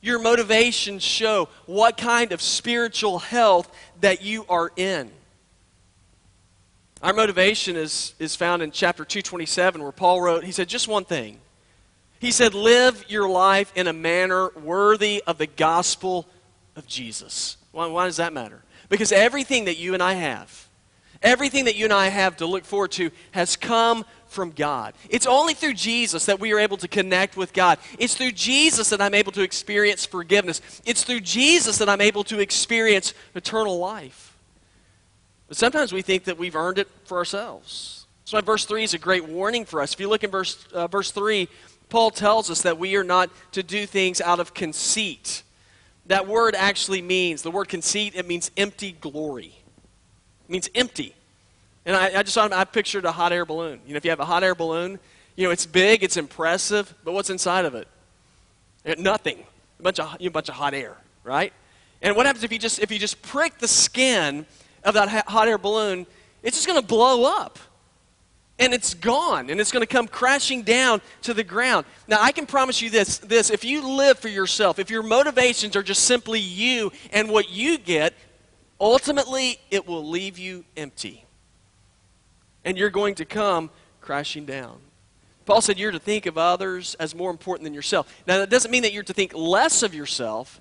Your 0.00 0.18
motivations 0.18 1.02
show 1.02 1.48
what 1.66 1.96
kind 1.96 2.32
of 2.32 2.42
spiritual 2.42 3.20
health 3.20 3.72
that 4.00 4.22
you 4.22 4.44
are 4.48 4.72
in. 4.76 5.10
Our 7.02 7.12
motivation 7.12 7.76
is, 7.76 8.14
is 8.18 8.36
found 8.36 8.62
in 8.62 8.70
chapter 8.70 9.04
227, 9.04 9.82
where 9.82 9.92
Paul 9.92 10.20
wrote, 10.20 10.44
he 10.44 10.52
said, 10.52 10.68
just 10.68 10.88
one 10.88 11.04
thing. 11.04 11.38
He 12.20 12.30
said, 12.30 12.54
live 12.54 13.04
your 13.08 13.28
life 13.28 13.72
in 13.74 13.88
a 13.88 13.92
manner 13.92 14.50
worthy 14.50 15.22
of 15.26 15.38
the 15.38 15.48
gospel 15.48 16.28
of 16.76 16.86
Jesus. 16.86 17.56
Why, 17.72 17.86
why 17.86 18.06
does 18.06 18.18
that 18.18 18.32
matter? 18.32 18.62
Because 18.88 19.10
everything 19.10 19.64
that 19.64 19.78
you 19.78 19.94
and 19.94 20.02
I 20.02 20.12
have, 20.12 20.68
everything 21.22 21.66
that 21.66 21.76
you 21.76 21.84
and 21.84 21.92
I 21.92 22.08
have 22.08 22.36
to 22.38 22.46
look 22.46 22.64
forward 22.64 22.92
to, 22.92 23.10
has 23.32 23.56
come 23.56 24.04
from 24.26 24.50
God. 24.50 24.94
It's 25.10 25.26
only 25.26 25.54
through 25.54 25.74
Jesus 25.74 26.26
that 26.26 26.40
we 26.40 26.52
are 26.52 26.58
able 26.58 26.78
to 26.78 26.88
connect 26.88 27.36
with 27.36 27.52
God. 27.52 27.78
It's 27.98 28.14
through 28.14 28.32
Jesus 28.32 28.90
that 28.90 29.00
I'm 29.00 29.14
able 29.14 29.32
to 29.32 29.42
experience 29.42 30.06
forgiveness. 30.06 30.60
It's 30.84 31.04
through 31.04 31.20
Jesus 31.20 31.78
that 31.78 31.88
I'm 31.88 32.00
able 32.00 32.24
to 32.24 32.40
experience 32.40 33.14
eternal 33.34 33.78
life. 33.78 34.36
But 35.48 35.58
sometimes 35.58 35.92
we 35.92 36.02
think 36.02 36.24
that 36.24 36.38
we've 36.38 36.56
earned 36.56 36.78
it 36.78 36.88
for 37.04 37.18
ourselves. 37.18 38.06
So 38.24 38.40
verse 38.40 38.64
3 38.64 38.84
is 38.84 38.94
a 38.94 38.98
great 38.98 39.28
warning 39.28 39.66
for 39.66 39.82
us. 39.82 39.92
If 39.92 40.00
you 40.00 40.08
look 40.08 40.24
in 40.24 40.30
verse, 40.30 40.64
uh, 40.72 40.86
verse 40.86 41.10
3, 41.10 41.48
Paul 41.90 42.10
tells 42.10 42.50
us 42.50 42.62
that 42.62 42.78
we 42.78 42.96
are 42.96 43.04
not 43.04 43.28
to 43.52 43.62
do 43.62 43.84
things 43.84 44.22
out 44.22 44.40
of 44.40 44.54
conceit. 44.54 45.42
That 46.06 46.26
word 46.26 46.54
actually 46.54 47.02
means, 47.02 47.42
the 47.42 47.50
word 47.50 47.68
conceit, 47.68 48.14
it 48.16 48.26
means 48.26 48.50
empty 48.56 48.92
glory. 48.92 49.61
Means 50.52 50.68
empty. 50.74 51.14
And 51.86 51.96
I, 51.96 52.18
I 52.18 52.22
just 52.22 52.36
I 52.36 52.64
pictured 52.64 53.06
a 53.06 53.12
hot 53.12 53.32
air 53.32 53.46
balloon. 53.46 53.80
You 53.86 53.94
know, 53.94 53.96
if 53.96 54.04
you 54.04 54.10
have 54.10 54.20
a 54.20 54.26
hot 54.26 54.44
air 54.44 54.54
balloon, 54.54 55.00
you 55.34 55.46
know, 55.46 55.50
it's 55.50 55.64
big, 55.64 56.04
it's 56.04 56.18
impressive, 56.18 56.94
but 57.04 57.12
what's 57.12 57.30
inside 57.30 57.64
of 57.64 57.74
it? 57.74 57.88
it 58.84 58.98
nothing. 58.98 59.38
A 59.80 59.82
bunch 59.82 59.98
of, 59.98 60.14
you 60.20 60.26
know, 60.26 60.32
a 60.32 60.32
bunch 60.32 60.50
of 60.50 60.54
hot 60.54 60.74
air, 60.74 60.94
right? 61.24 61.54
And 62.02 62.14
what 62.16 62.26
happens 62.26 62.44
if 62.44 62.52
you 62.52 62.58
just 62.58 62.80
if 62.80 62.90
you 62.92 62.98
just 62.98 63.22
prick 63.22 63.58
the 63.58 63.66
skin 63.66 64.44
of 64.84 64.92
that 64.92 65.26
hot 65.26 65.48
air 65.48 65.56
balloon, 65.56 66.06
it's 66.42 66.58
just 66.58 66.66
going 66.66 66.80
to 66.80 66.86
blow 66.86 67.24
up. 67.24 67.58
And 68.58 68.74
it's 68.74 68.92
gone, 68.92 69.48
and 69.48 69.58
it's 69.58 69.72
going 69.72 69.80
to 69.80 69.86
come 69.86 70.06
crashing 70.06 70.62
down 70.62 71.00
to 71.22 71.32
the 71.32 71.42
ground. 71.42 71.86
Now, 72.06 72.18
I 72.20 72.30
can 72.30 72.44
promise 72.44 72.82
you 72.82 72.90
this, 72.90 73.16
this 73.18 73.50
if 73.50 73.64
you 73.64 73.96
live 73.96 74.18
for 74.18 74.28
yourself, 74.28 74.78
if 74.78 74.90
your 74.90 75.02
motivations 75.02 75.74
are 75.74 75.82
just 75.82 76.04
simply 76.04 76.38
you 76.38 76.92
and 77.10 77.30
what 77.30 77.50
you 77.50 77.78
get, 77.78 78.12
ultimately 78.82 79.58
it 79.70 79.86
will 79.86 80.06
leave 80.06 80.38
you 80.38 80.64
empty. 80.76 81.24
And 82.64 82.76
you're 82.76 82.90
going 82.90 83.14
to 83.14 83.24
come 83.24 83.70
crashing 84.00 84.44
down. 84.44 84.78
Paul 85.46 85.60
said 85.60 85.78
you're 85.78 85.92
to 85.92 85.98
think 85.98 86.26
of 86.26 86.36
others 86.36 86.94
as 87.00 87.14
more 87.14 87.30
important 87.30 87.64
than 87.64 87.74
yourself. 87.74 88.12
Now, 88.26 88.38
that 88.38 88.50
doesn't 88.50 88.70
mean 88.70 88.82
that 88.82 88.92
you're 88.92 89.02
to 89.04 89.12
think 89.12 89.32
less 89.34 89.82
of 89.82 89.94
yourself, 89.94 90.60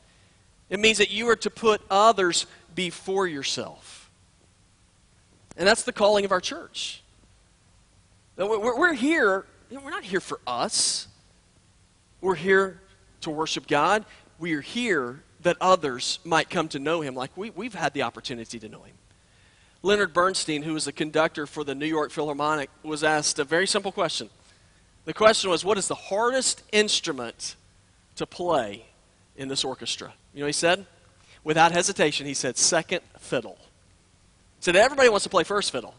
it 0.69 0.79
means 0.79 0.99
that 0.99 1.11
you 1.11 1.27
are 1.29 1.35
to 1.35 1.49
put 1.49 1.81
others 1.89 2.45
before 2.73 3.27
yourself. 3.27 4.09
And 5.57 5.67
that's 5.67 5.83
the 5.83 5.91
calling 5.91 6.23
of 6.23 6.31
our 6.31 6.39
church. 6.39 7.03
We're 8.37 8.93
here, 8.93 9.45
we're 9.69 9.89
not 9.89 10.03
here 10.03 10.21
for 10.21 10.39
us. 10.47 11.07
We're 12.21 12.35
here 12.35 12.79
to 13.21 13.29
worship 13.29 13.67
God. 13.67 14.05
We 14.39 14.53
are 14.53 14.61
here 14.61 15.21
that 15.43 15.57
others 15.59 16.19
might 16.23 16.49
come 16.49 16.67
to 16.69 16.79
know 16.79 17.01
Him 17.01 17.15
like 17.15 17.35
we, 17.35 17.49
we've 17.49 17.73
had 17.73 17.93
the 17.93 18.03
opportunity 18.03 18.59
to 18.59 18.69
know 18.69 18.83
Him. 18.83 18.95
Leonard 19.83 20.13
Bernstein, 20.13 20.61
who 20.61 20.73
was 20.73 20.87
a 20.87 20.91
conductor 20.91 21.47
for 21.47 21.63
the 21.63 21.73
New 21.73 21.87
York 21.87 22.11
Philharmonic, 22.11 22.69
was 22.83 23.03
asked 23.03 23.39
a 23.39 23.43
very 23.43 23.65
simple 23.65 23.91
question. 23.91 24.29
The 25.05 25.13
question 25.13 25.49
was, 25.49 25.65
What 25.65 25.77
is 25.77 25.87
the 25.87 25.95
hardest 25.95 26.63
instrument 26.71 27.55
to 28.15 28.25
play 28.25 28.85
in 29.35 29.47
this 29.47 29.63
orchestra? 29.63 30.13
You 30.33 30.41
know 30.41 30.47
he 30.47 30.53
said? 30.53 30.85
Without 31.43 31.71
hesitation, 31.71 32.27
he 32.27 32.35
said, 32.35 32.57
Second 32.57 33.01
fiddle 33.17 33.57
He 34.57 34.65
said, 34.65 34.75
Everybody 34.75 35.09
wants 35.09 35.23
to 35.23 35.29
play 35.29 35.43
first 35.43 35.71
fiddle. 35.71 35.95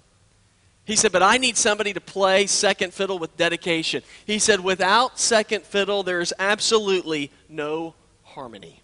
He 0.85 0.95
said, 0.95 1.11
But 1.11 1.23
I 1.23 1.39
need 1.39 1.57
somebody 1.57 1.93
to 1.93 2.01
play 2.01 2.47
second 2.47 2.95
fiddle 2.95 3.19
with 3.19 3.37
dedication. 3.37 4.05
He 4.25 4.39
said, 4.39 4.61
Without 4.61 5.19
second 5.19 5.65
fiddle, 5.65 6.05
there 6.05 6.21
is 6.21 6.33
absolutely 6.39 7.33
no 7.49 7.95
harmony. 8.23 8.82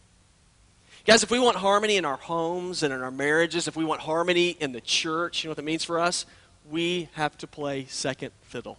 Guys, 1.08 1.22
if 1.22 1.30
we 1.30 1.38
want 1.38 1.56
harmony 1.56 1.96
in 1.96 2.04
our 2.04 2.18
homes 2.18 2.82
and 2.82 2.92
in 2.92 3.00
our 3.00 3.10
marriages, 3.10 3.66
if 3.66 3.74
we 3.74 3.82
want 3.82 4.02
harmony 4.02 4.50
in 4.60 4.72
the 4.72 4.80
church, 4.82 5.42
you 5.42 5.48
know 5.48 5.52
what 5.52 5.56
that 5.56 5.64
means 5.64 5.82
for 5.82 5.98
us? 5.98 6.26
We 6.70 7.08
have 7.14 7.34
to 7.38 7.46
play 7.46 7.86
second 7.86 8.30
fiddle. 8.42 8.76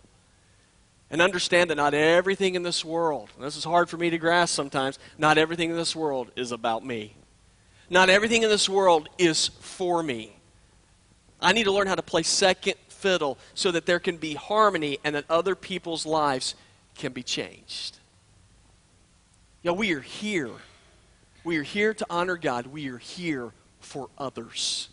And 1.10 1.24
understand 1.24 1.72
that 1.72 1.76
not 1.78 1.96
everything 1.96 2.54
in 2.54 2.62
this 2.62 2.86
world, 2.86 3.32
this 3.40 3.58
is 3.58 3.64
hard 3.64 3.90
for 3.90 3.98
me 3.98 4.12
to 4.12 4.20
grasp 4.20 4.54
sometimes, 4.54 5.00
not 5.18 5.40
everything 5.40 5.72
in 5.72 5.76
this 5.76 5.96
world 5.96 6.30
is 6.36 6.52
about 6.52 6.86
me. 6.86 7.16
Not 7.90 8.12
everything 8.12 8.44
in 8.44 8.50
this 8.50 8.70
world 8.70 9.10
is 9.18 9.48
for 9.60 10.04
me. 10.04 10.36
I 11.42 11.52
need 11.52 11.64
to 11.64 11.72
learn 11.72 11.88
how 11.88 11.96
to 11.96 12.04
play 12.04 12.22
second 12.22 12.76
fiddle 12.90 13.40
so 13.56 13.72
that 13.72 13.88
there 13.88 14.00
can 14.00 14.18
be 14.18 14.36
harmony 14.36 15.00
and 15.04 15.16
that 15.16 15.26
other 15.32 15.56
people's 15.56 16.06
lives 16.06 16.54
can 16.94 17.12
be 17.12 17.24
changed. 17.24 17.98
Yeah, 19.64 19.72
we 19.72 19.94
are 19.94 20.02
here. 20.02 20.52
We 21.50 21.58
are 21.58 21.64
here 21.64 21.96
to 21.96 22.06
honor 22.12 22.38
God. 22.38 22.68
We 22.68 22.90
are 22.90 23.00
here 23.00 23.54
for 23.80 24.10
others. 24.20 24.88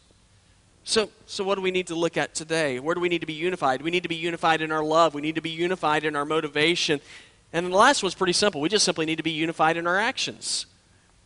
So, 0.84 1.10
so 1.26 1.44
what 1.44 1.56
do 1.56 1.60
we 1.60 1.70
need 1.70 1.88
to 1.88 1.94
look 1.94 2.16
at 2.16 2.34
today? 2.34 2.80
Where 2.80 2.94
do 2.94 3.00
we 3.02 3.10
need 3.10 3.20
to 3.20 3.26
be 3.26 3.34
unified? 3.34 3.82
We 3.82 3.90
need 3.90 4.04
to 4.04 4.08
be 4.08 4.16
unified 4.16 4.62
in 4.62 4.72
our 4.72 4.82
love. 4.82 5.12
We 5.12 5.20
need 5.20 5.34
to 5.34 5.42
be 5.42 5.50
unified 5.50 6.02
in 6.02 6.16
our 6.16 6.24
motivation. 6.24 7.02
And 7.52 7.66
the 7.66 7.76
last 7.76 8.02
one's 8.02 8.14
pretty 8.14 8.32
simple. 8.32 8.62
We 8.62 8.70
just 8.70 8.86
simply 8.86 9.04
need 9.04 9.16
to 9.16 9.22
be 9.22 9.32
unified 9.32 9.76
in 9.76 9.86
our 9.86 9.98
actions. 9.98 10.64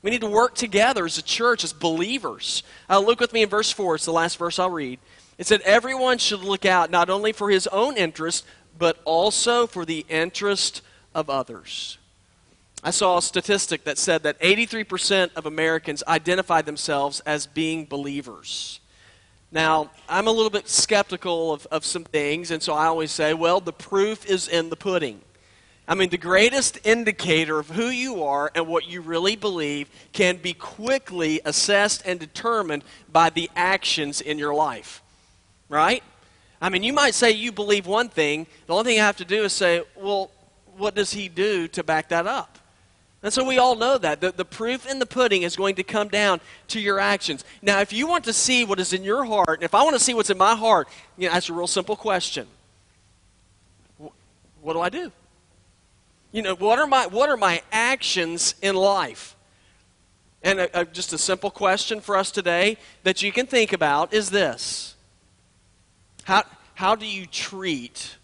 We 0.02 0.10
need 0.10 0.22
to 0.22 0.26
work 0.26 0.56
together 0.56 1.04
as 1.04 1.16
a 1.16 1.22
church, 1.22 1.62
as 1.62 1.72
believers. 1.72 2.64
Uh, 2.88 2.98
look 2.98 3.20
with 3.20 3.32
me 3.32 3.44
in 3.44 3.48
verse 3.48 3.70
4. 3.70 3.94
It's 3.94 4.06
the 4.06 4.12
last 4.12 4.36
verse 4.36 4.58
I'll 4.58 4.68
read. 4.68 4.98
It 5.38 5.46
said, 5.46 5.60
Everyone 5.60 6.18
should 6.18 6.40
look 6.40 6.66
out 6.66 6.90
not 6.90 7.08
only 7.08 7.30
for 7.30 7.50
his 7.50 7.68
own 7.68 7.96
interest, 7.96 8.44
but 8.76 8.98
also 9.04 9.68
for 9.68 9.84
the 9.84 10.04
interest 10.08 10.82
of 11.14 11.30
others. 11.30 11.98
I 12.82 12.90
saw 12.90 13.18
a 13.18 13.22
statistic 13.22 13.84
that 13.84 13.98
said 13.98 14.22
that 14.22 14.40
83% 14.40 15.34
of 15.36 15.44
Americans 15.44 16.02
identify 16.08 16.62
themselves 16.62 17.20
as 17.20 17.46
being 17.46 17.84
believers. 17.84 18.80
Now, 19.52 19.90
I'm 20.08 20.28
a 20.28 20.32
little 20.32 20.50
bit 20.50 20.68
skeptical 20.68 21.52
of, 21.52 21.66
of 21.66 21.84
some 21.84 22.04
things, 22.04 22.50
and 22.50 22.62
so 22.62 22.72
I 22.72 22.86
always 22.86 23.10
say, 23.10 23.34
well, 23.34 23.60
the 23.60 23.72
proof 23.72 24.24
is 24.24 24.48
in 24.48 24.70
the 24.70 24.76
pudding. 24.76 25.20
I 25.86 25.94
mean, 25.94 26.08
the 26.08 26.18
greatest 26.18 26.78
indicator 26.86 27.58
of 27.58 27.68
who 27.68 27.88
you 27.88 28.22
are 28.22 28.50
and 28.54 28.68
what 28.68 28.88
you 28.88 29.00
really 29.00 29.34
believe 29.34 29.90
can 30.12 30.36
be 30.36 30.54
quickly 30.54 31.40
assessed 31.44 32.02
and 32.06 32.18
determined 32.20 32.84
by 33.12 33.28
the 33.28 33.50
actions 33.56 34.20
in 34.20 34.38
your 34.38 34.54
life. 34.54 35.02
Right? 35.68 36.02
I 36.62 36.68
mean, 36.68 36.82
you 36.82 36.92
might 36.92 37.14
say 37.14 37.32
you 37.32 37.50
believe 37.50 37.86
one 37.86 38.08
thing. 38.08 38.46
The 38.66 38.72
only 38.72 38.84
thing 38.84 38.96
you 38.96 39.02
have 39.02 39.16
to 39.16 39.24
do 39.24 39.44
is 39.44 39.52
say, 39.52 39.82
well, 39.96 40.30
what 40.76 40.94
does 40.94 41.12
he 41.12 41.28
do 41.28 41.66
to 41.68 41.82
back 41.82 42.08
that 42.10 42.26
up? 42.26 42.58
And 43.22 43.32
so 43.32 43.44
we 43.44 43.58
all 43.58 43.76
know 43.76 43.98
that. 43.98 44.20
The, 44.20 44.32
the 44.32 44.44
proof 44.44 44.88
in 44.88 44.98
the 44.98 45.06
pudding 45.06 45.42
is 45.42 45.54
going 45.54 45.74
to 45.74 45.82
come 45.82 46.08
down 46.08 46.40
to 46.68 46.80
your 46.80 46.98
actions. 46.98 47.44
Now, 47.60 47.80
if 47.80 47.92
you 47.92 48.06
want 48.06 48.24
to 48.24 48.32
see 48.32 48.64
what 48.64 48.80
is 48.80 48.92
in 48.92 49.04
your 49.04 49.24
heart, 49.24 49.58
and 49.58 49.62
if 49.62 49.74
I 49.74 49.82
want 49.82 49.94
to 49.94 50.02
see 50.02 50.14
what's 50.14 50.30
in 50.30 50.38
my 50.38 50.54
heart, 50.54 50.88
you 51.18 51.28
know, 51.28 51.34
that's 51.34 51.50
a 51.50 51.52
real 51.52 51.66
simple 51.66 51.96
question. 51.96 52.46
What 54.62 54.72
do 54.72 54.80
I 54.80 54.88
do? 54.88 55.12
You 56.32 56.42
know, 56.42 56.54
what 56.54 56.78
are 56.78 56.86
my, 56.86 57.06
what 57.06 57.28
are 57.28 57.36
my 57.36 57.62
actions 57.72 58.54
in 58.62 58.74
life? 58.74 59.36
And 60.42 60.60
a, 60.60 60.80
a, 60.80 60.84
just 60.86 61.12
a 61.12 61.18
simple 61.18 61.50
question 61.50 62.00
for 62.00 62.16
us 62.16 62.30
today 62.30 62.78
that 63.02 63.22
you 63.22 63.32
can 63.32 63.46
think 63.46 63.72
about 63.74 64.14
is 64.14 64.30
this 64.30 64.94
How, 66.24 66.44
how 66.74 66.94
do 66.94 67.06
you 67.06 67.26
treat 67.26 68.16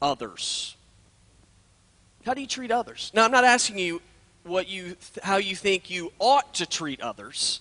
others? 0.00 0.76
How 2.24 2.34
do 2.34 2.40
you 2.40 2.46
treat 2.46 2.70
others? 2.70 3.10
Now, 3.14 3.24
I'm 3.24 3.30
not 3.30 3.44
asking 3.44 3.78
you 3.78 4.00
what 4.44 4.68
you, 4.68 4.96
how 5.22 5.36
you 5.36 5.56
think 5.56 5.90
you 5.90 6.12
ought 6.18 6.54
to 6.54 6.66
treat 6.66 7.00
others. 7.00 7.60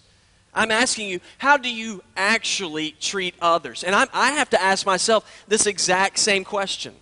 I'm 0.54 0.72
asking 0.72 1.10
you, 1.10 1.20
how 1.38 1.58
do 1.58 1.70
you 1.70 2.04
actually 2.16 2.92
treat 3.00 3.36
others? 3.42 3.84
And 3.84 3.96
I'm, 3.96 4.08
I 4.14 4.32
have 4.32 4.50
to 4.52 4.62
ask 4.62 4.86
myself 4.86 5.44
this 5.48 5.66
exact 5.66 6.20
same 6.20 6.44
question. 6.44 6.94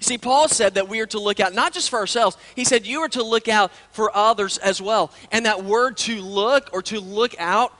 You 0.00 0.04
see, 0.04 0.18
Paul 0.18 0.48
said 0.48 0.74
that 0.74 0.88
we 0.88 1.00
are 1.00 1.06
to 1.06 1.20
look 1.20 1.38
out 1.38 1.54
not 1.54 1.72
just 1.72 1.88
for 1.88 1.98
ourselves, 1.98 2.36
he 2.56 2.64
said 2.64 2.86
you 2.86 3.00
are 3.00 3.08
to 3.10 3.22
look 3.22 3.48
out 3.48 3.70
for 3.92 4.14
others 4.16 4.58
as 4.58 4.82
well. 4.82 5.12
And 5.30 5.46
that 5.46 5.64
word 5.64 5.96
to 5.98 6.20
look 6.20 6.70
or 6.72 6.82
to 6.82 6.98
look 6.98 7.36
out, 7.38 7.72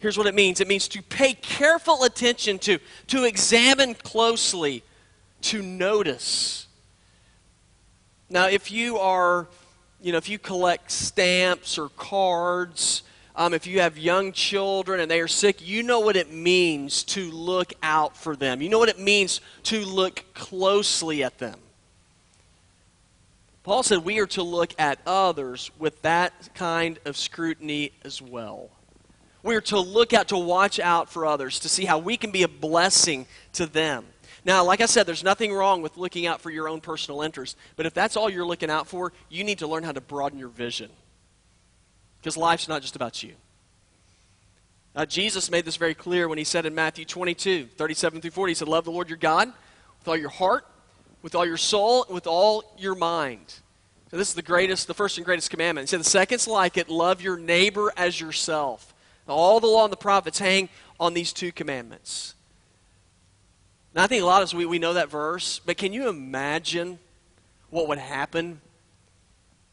here's 0.00 0.18
what 0.18 0.26
it 0.26 0.34
means 0.34 0.60
it 0.60 0.66
means 0.66 0.88
to 0.88 1.02
pay 1.02 1.34
careful 1.34 2.02
attention 2.02 2.58
to, 2.60 2.78
to 3.08 3.24
examine 3.24 3.94
closely, 3.94 4.82
to 5.42 5.62
notice. 5.62 6.67
Now, 8.30 8.48
if 8.48 8.70
you 8.70 8.98
are, 8.98 9.46
you 10.00 10.12
know, 10.12 10.18
if 10.18 10.28
you 10.28 10.38
collect 10.38 10.90
stamps 10.90 11.78
or 11.78 11.88
cards, 11.90 13.02
um, 13.34 13.54
if 13.54 13.66
you 13.66 13.80
have 13.80 13.96
young 13.96 14.32
children 14.32 15.00
and 15.00 15.10
they 15.10 15.20
are 15.20 15.28
sick, 15.28 15.66
you 15.66 15.82
know 15.82 16.00
what 16.00 16.16
it 16.16 16.32
means 16.32 17.04
to 17.04 17.30
look 17.30 17.72
out 17.82 18.16
for 18.16 18.36
them. 18.36 18.60
You 18.60 18.68
know 18.68 18.78
what 18.78 18.88
it 18.88 18.98
means 18.98 19.40
to 19.64 19.84
look 19.84 20.24
closely 20.34 21.22
at 21.22 21.38
them. 21.38 21.58
Paul 23.62 23.82
said 23.82 23.98
we 23.98 24.18
are 24.18 24.26
to 24.28 24.42
look 24.42 24.74
at 24.78 24.98
others 25.06 25.70
with 25.78 26.02
that 26.02 26.54
kind 26.54 26.98
of 27.04 27.16
scrutiny 27.16 27.92
as 28.04 28.20
well. 28.20 28.70
We 29.42 29.54
are 29.54 29.60
to 29.62 29.78
look 29.78 30.12
out, 30.12 30.28
to 30.28 30.38
watch 30.38 30.80
out 30.80 31.10
for 31.10 31.24
others, 31.24 31.60
to 31.60 31.68
see 31.68 31.84
how 31.84 31.98
we 31.98 32.16
can 32.16 32.30
be 32.30 32.42
a 32.42 32.48
blessing 32.48 33.26
to 33.52 33.66
them. 33.66 34.04
Now, 34.44 34.64
like 34.64 34.80
I 34.80 34.86
said, 34.86 35.06
there's 35.06 35.24
nothing 35.24 35.52
wrong 35.52 35.82
with 35.82 35.96
looking 35.96 36.26
out 36.26 36.40
for 36.40 36.50
your 36.50 36.68
own 36.68 36.80
personal 36.80 37.22
interest. 37.22 37.56
But 37.76 37.86
if 37.86 37.94
that's 37.94 38.16
all 38.16 38.30
you're 38.30 38.46
looking 38.46 38.70
out 38.70 38.86
for, 38.86 39.12
you 39.28 39.44
need 39.44 39.58
to 39.58 39.66
learn 39.66 39.82
how 39.82 39.92
to 39.92 40.00
broaden 40.00 40.38
your 40.38 40.48
vision. 40.48 40.90
Because 42.20 42.36
life's 42.36 42.68
not 42.68 42.82
just 42.82 42.96
about 42.96 43.22
you. 43.22 43.34
Now, 44.94 45.04
Jesus 45.04 45.50
made 45.50 45.64
this 45.64 45.76
very 45.76 45.94
clear 45.94 46.28
when 46.28 46.38
he 46.38 46.44
said 46.44 46.66
in 46.66 46.74
Matthew 46.74 47.04
22, 47.04 47.66
37 47.76 48.20
through 48.20 48.30
40, 48.30 48.50
he 48.50 48.54
said, 48.54 48.68
Love 48.68 48.84
the 48.84 48.90
Lord 48.90 49.08
your 49.08 49.18
God 49.18 49.52
with 49.98 50.08
all 50.08 50.16
your 50.16 50.30
heart, 50.30 50.66
with 51.22 51.34
all 51.34 51.46
your 51.46 51.56
soul, 51.56 52.04
and 52.04 52.14
with 52.14 52.26
all 52.26 52.74
your 52.78 52.94
mind. 52.94 53.54
So 54.10 54.16
this 54.16 54.28
is 54.28 54.34
the 54.34 54.42
greatest, 54.42 54.86
the 54.86 54.94
first 54.94 55.18
and 55.18 55.24
greatest 55.24 55.50
commandment. 55.50 55.88
He 55.88 55.90
said 55.90 56.00
the 56.00 56.04
second's 56.04 56.48
like 56.48 56.76
it, 56.76 56.88
love 56.88 57.20
your 57.20 57.36
neighbor 57.36 57.92
as 57.96 58.20
yourself. 58.20 58.94
Now, 59.26 59.34
all 59.34 59.60
the 59.60 59.66
law 59.66 59.84
and 59.84 59.92
the 59.92 59.98
prophets 59.98 60.38
hang 60.38 60.70
on 60.98 61.12
these 61.12 61.32
two 61.32 61.52
commandments. 61.52 62.34
Now, 63.98 64.04
I 64.04 64.06
think 64.06 64.22
a 64.22 64.26
lot 64.26 64.42
of 64.42 64.44
us, 64.44 64.54
we, 64.54 64.64
we 64.64 64.78
know 64.78 64.92
that 64.92 65.10
verse, 65.10 65.58
but 65.58 65.76
can 65.76 65.92
you 65.92 66.08
imagine 66.08 67.00
what 67.68 67.88
would 67.88 67.98
happen 67.98 68.60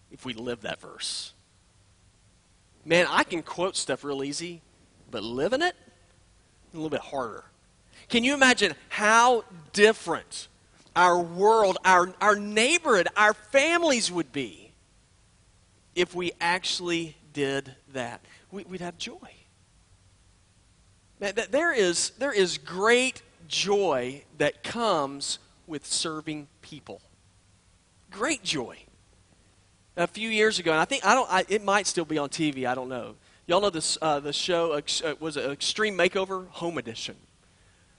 if 0.10 0.26
we 0.26 0.34
lived 0.34 0.64
that 0.64 0.82
verse? 0.82 1.32
Man, 2.84 3.06
I 3.08 3.24
can 3.24 3.44
quote 3.44 3.78
stuff 3.78 4.04
real 4.04 4.24
easy, 4.24 4.64
but 5.12 5.22
living 5.22 5.62
it, 5.62 5.76
a 6.74 6.76
little 6.76 6.90
bit 6.90 7.02
harder. 7.02 7.44
Can 8.10 8.24
you 8.24 8.34
imagine 8.34 8.74
how 8.90 9.44
different 9.74 10.48
our 10.96 11.22
world, 11.22 11.78
our, 11.86 12.12
our 12.20 12.36
neighborhood, 12.36 13.08
our 13.16 13.36
families 13.36 14.12
would 14.12 14.32
be 14.32 14.72
if 15.94 16.16
we 16.16 16.32
actually 16.42 17.16
did 17.32 17.76
that. 17.94 18.22
We, 18.50 18.64
would 18.64 18.82
have 18.82 18.98
joy. 18.98 19.36
Man, 21.20 21.34
There 21.52 21.72
is, 21.72 22.10
there 22.18 22.34
is 22.34 22.58
great 22.58 23.22
joy 23.48 24.24
that 24.38 24.64
comes 24.64 25.40
with 25.68 25.86
serving 25.86 26.48
people. 26.62 27.02
Great 28.12 28.44
joy. 28.44 28.78
A 29.98 30.08
few 30.08 30.30
years 30.30 30.60
ago, 30.60 30.72
and 30.72 30.80
I 30.82 30.86
think 30.86 31.06
I 31.06 31.16
don't. 31.16 31.32
I, 31.32 31.46
it 31.48 31.64
might 31.64 31.88
still 31.88 32.04
be 32.04 32.18
on 32.18 32.28
TV. 32.28 32.66
I 32.68 32.76
don't 32.76 32.90
know. 32.90 33.16
Y'all 33.48 33.62
know 33.62 33.70
this? 33.70 33.98
Uh, 34.02 34.20
the 34.20 34.34
show 34.34 34.74
uh, 34.74 34.82
was 35.20 35.38
it 35.38 35.50
Extreme 35.50 35.98
Makeover 35.98 36.48
Home 36.50 36.78
Edition. 36.78 37.16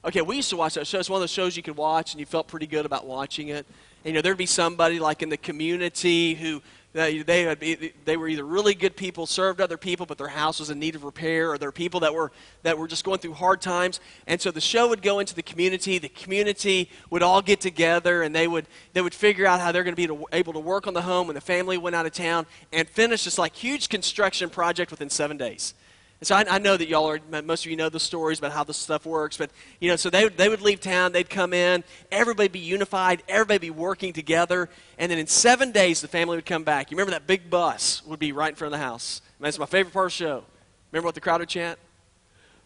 Okay, 0.04 0.20
we 0.20 0.36
used 0.36 0.50
to 0.50 0.56
watch 0.56 0.74
that 0.74 0.86
show. 0.86 0.98
It's 0.98 1.08
one 1.10 1.18
of 1.18 1.22
those 1.22 1.30
shows 1.30 1.56
you 1.56 1.62
could 1.62 1.76
watch 1.76 2.12
and 2.12 2.20
you 2.20 2.26
felt 2.26 2.48
pretty 2.48 2.66
good 2.66 2.86
about 2.86 3.06
watching 3.06 3.48
it. 3.48 3.66
And, 4.04 4.12
you 4.12 4.12
know, 4.12 4.22
there'd 4.22 4.36
be 4.36 4.46
somebody 4.46 5.00
like 5.00 5.22
in 5.22 5.30
the 5.30 5.36
community 5.36 6.34
who 6.34 6.62
they, 6.96 7.92
they, 8.04 8.16
were 8.16 8.26
either 8.26 8.44
really 8.44 8.74
good 8.74 8.96
people, 8.96 9.26
served 9.26 9.60
other 9.60 9.76
people, 9.76 10.06
but 10.06 10.16
their 10.16 10.28
house 10.28 10.60
was 10.60 10.70
in 10.70 10.78
need 10.78 10.94
of 10.94 11.04
repair, 11.04 11.52
or 11.52 11.58
there 11.58 11.68
were 11.68 11.72
people 11.72 12.00
that 12.00 12.14
were, 12.14 12.32
that 12.62 12.78
were 12.78 12.88
just 12.88 13.04
going 13.04 13.18
through 13.18 13.34
hard 13.34 13.60
times. 13.60 14.00
And 14.26 14.40
so 14.40 14.50
the 14.50 14.62
show 14.62 14.88
would 14.88 15.02
go 15.02 15.18
into 15.18 15.34
the 15.34 15.42
community. 15.42 15.98
The 15.98 16.08
community 16.08 16.90
would 17.10 17.22
all 17.22 17.42
get 17.42 17.60
together 17.60 18.22
and 18.22 18.34
they 18.34 18.48
would, 18.48 18.66
they 18.94 19.02
would 19.02 19.14
figure 19.14 19.46
out 19.46 19.60
how 19.60 19.72
they're 19.72 19.84
going 19.84 19.94
to 19.94 20.08
be 20.08 20.26
able 20.32 20.54
to 20.54 20.58
work 20.58 20.86
on 20.86 20.94
the 20.94 21.02
home 21.02 21.26
when 21.26 21.34
the 21.34 21.40
family 21.42 21.76
went 21.76 21.94
out 21.94 22.06
of 22.06 22.12
town 22.12 22.46
and 22.72 22.88
finish 22.88 23.24
this 23.24 23.38
like 23.38 23.54
huge 23.54 23.90
construction 23.90 24.48
project 24.48 24.90
within 24.90 25.10
seven 25.10 25.36
days. 25.36 25.74
And 26.20 26.26
so 26.26 26.34
I, 26.34 26.44
I, 26.48 26.58
know 26.58 26.76
that 26.76 26.88
y'all 26.88 27.10
are, 27.10 27.42
most 27.42 27.66
of 27.66 27.70
you 27.70 27.76
know 27.76 27.90
the 27.90 28.00
stories 28.00 28.38
about 28.38 28.52
how 28.52 28.64
this 28.64 28.78
stuff 28.78 29.04
works, 29.04 29.36
but, 29.36 29.50
you 29.80 29.90
know, 29.90 29.96
so 29.96 30.08
they, 30.08 30.28
they 30.28 30.48
would 30.48 30.62
leave 30.62 30.80
town, 30.80 31.12
they'd 31.12 31.28
come 31.28 31.52
in, 31.52 31.84
everybody 32.10 32.48
be 32.48 32.58
unified, 32.58 33.22
everybody 33.28 33.58
be 33.58 33.70
working 33.70 34.14
together, 34.14 34.70
and 34.98 35.12
then 35.12 35.18
in 35.18 35.26
seven 35.26 35.72
days 35.72 36.00
the 36.00 36.08
family 36.08 36.36
would 36.36 36.46
come 36.46 36.64
back. 36.64 36.90
You 36.90 36.96
remember 36.96 37.10
that 37.10 37.26
big 37.26 37.50
bus 37.50 38.02
would 38.06 38.18
be 38.18 38.32
right 38.32 38.48
in 38.48 38.54
front 38.54 38.72
of 38.72 38.80
the 38.80 38.84
house. 38.84 39.20
That's 39.40 39.58
my 39.58 39.66
favorite 39.66 39.92
part 39.92 40.06
of 40.06 40.12
the 40.12 40.16
show. 40.16 40.44
Remember 40.90 41.06
what 41.06 41.14
the 41.14 41.20
crowd 41.20 41.40
would 41.40 41.50
chant? 41.50 41.78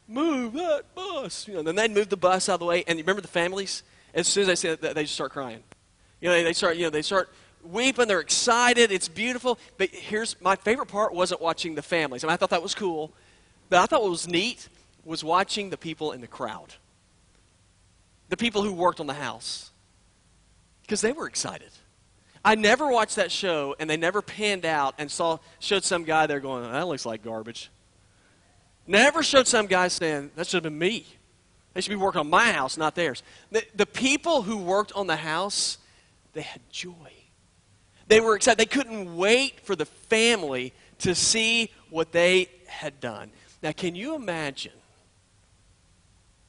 Move 0.07 0.53
that 0.53 0.85
bus. 0.95 1.49
You 1.49 1.55
know, 1.55 1.63
then 1.63 1.75
they'd 1.75 1.91
move 1.91 2.09
the 2.09 2.17
bus 2.17 2.49
out 2.49 2.55
of 2.55 2.61
the 2.61 2.67
way, 2.67 2.85
and 2.87 2.99
you 2.99 3.03
remember 3.03 3.23
the 3.23 3.29
families? 3.29 3.83
As 4.15 4.29
soon 4.29 4.43
as 4.43 4.47
they 4.47 4.55
say 4.55 4.75
that, 4.77 4.95
they 4.95 5.03
just 5.03 5.15
start 5.15 5.33
crying. 5.33 5.63
You 6.21 6.29
know, 6.29 6.35
they, 6.35 6.45
they 6.45 6.53
start, 6.53 6.77
you 6.77 6.85
know, 6.85 6.91
they 6.91 7.03
start 7.03 7.31
weeping, 7.65 8.07
they're 8.07 8.21
excited, 8.21 8.93
it's 8.93 9.09
beautiful. 9.09 9.59
But 9.77 9.91
here's 9.91 10.41
my 10.41 10.55
favorite 10.55 10.87
part 10.87 11.15
wasn't 11.15 11.41
watching 11.41 11.75
the 11.75 11.83
families. 11.83 12.23
I, 12.23 12.29
mean, 12.29 12.35
I 12.35 12.37
thought 12.37 12.51
that 12.51 12.63
was 12.63 12.75
cool. 12.75 13.13
But 13.71 13.79
I 13.79 13.87
thought 13.87 14.03
what 14.03 14.11
was 14.11 14.29
neat 14.29 14.69
was 15.05 15.25
watching 15.25 15.71
the 15.71 15.79
people 15.79 16.13
in 16.13 16.21
the 16.21 16.27
crowd, 16.27 16.75
the 18.29 18.37
people 18.37 18.63
who 18.63 18.73
worked 18.73 19.01
on 19.01 19.07
the 19.07 19.15
house, 19.15 19.71
because 20.83 21.01
they 21.01 21.13
were 21.13 21.27
excited. 21.27 21.71
I 22.45 22.55
never 22.57 22.91
watched 22.91 23.17
that 23.17 23.31
show, 23.31 23.77
and 23.79 23.89
they 23.89 23.97
never 23.97 24.23
panned 24.23 24.67
out 24.67 24.95
and 24.99 25.11
saw 25.11 25.39
showed 25.61 25.85
some 25.85 26.05
guy 26.05 26.27
there 26.27 26.41
going, 26.41 26.65
"That 26.71 26.87
looks 26.89 27.07
like 27.07 27.23
garbage." 27.23 27.71
Never 28.87 29.23
showed 29.23 29.47
some 29.47 29.67
guy 29.67 29.89
saying, 29.89 30.33
"That 30.35 30.47
should 30.47 30.65
have 30.65 30.73
been 30.73 30.79
me." 30.79 31.07
They 31.75 31.81
should 31.81 31.91
be 31.91 31.97
working 31.97 32.21
on 32.21 32.29
my 32.29 32.51
house, 32.51 32.77
not 32.77 32.97
theirs. 32.97 33.23
The, 33.53 33.65
the 33.77 33.87
people 33.87 34.43
who 34.43 34.57
worked 34.57 34.93
on 34.93 35.07
the 35.07 35.17
house, 35.17 35.79
they 36.33 36.43
had 36.43 36.61
joy. 36.71 37.13
They 38.09 38.21
were 38.21 38.35
excited. 38.35 38.59
They 38.59 38.67
couldn't 38.67 39.17
wait 39.17 39.61
for 39.61 39.77
the 39.77 39.87
family 39.87 40.73
to 40.99 41.15
see 41.15 41.71
what 41.91 42.11
they 42.11 42.49
had 42.67 42.99
done. 42.99 43.31
Now, 43.63 43.73
can 43.73 43.95
you 43.95 44.15
imagine 44.15 44.73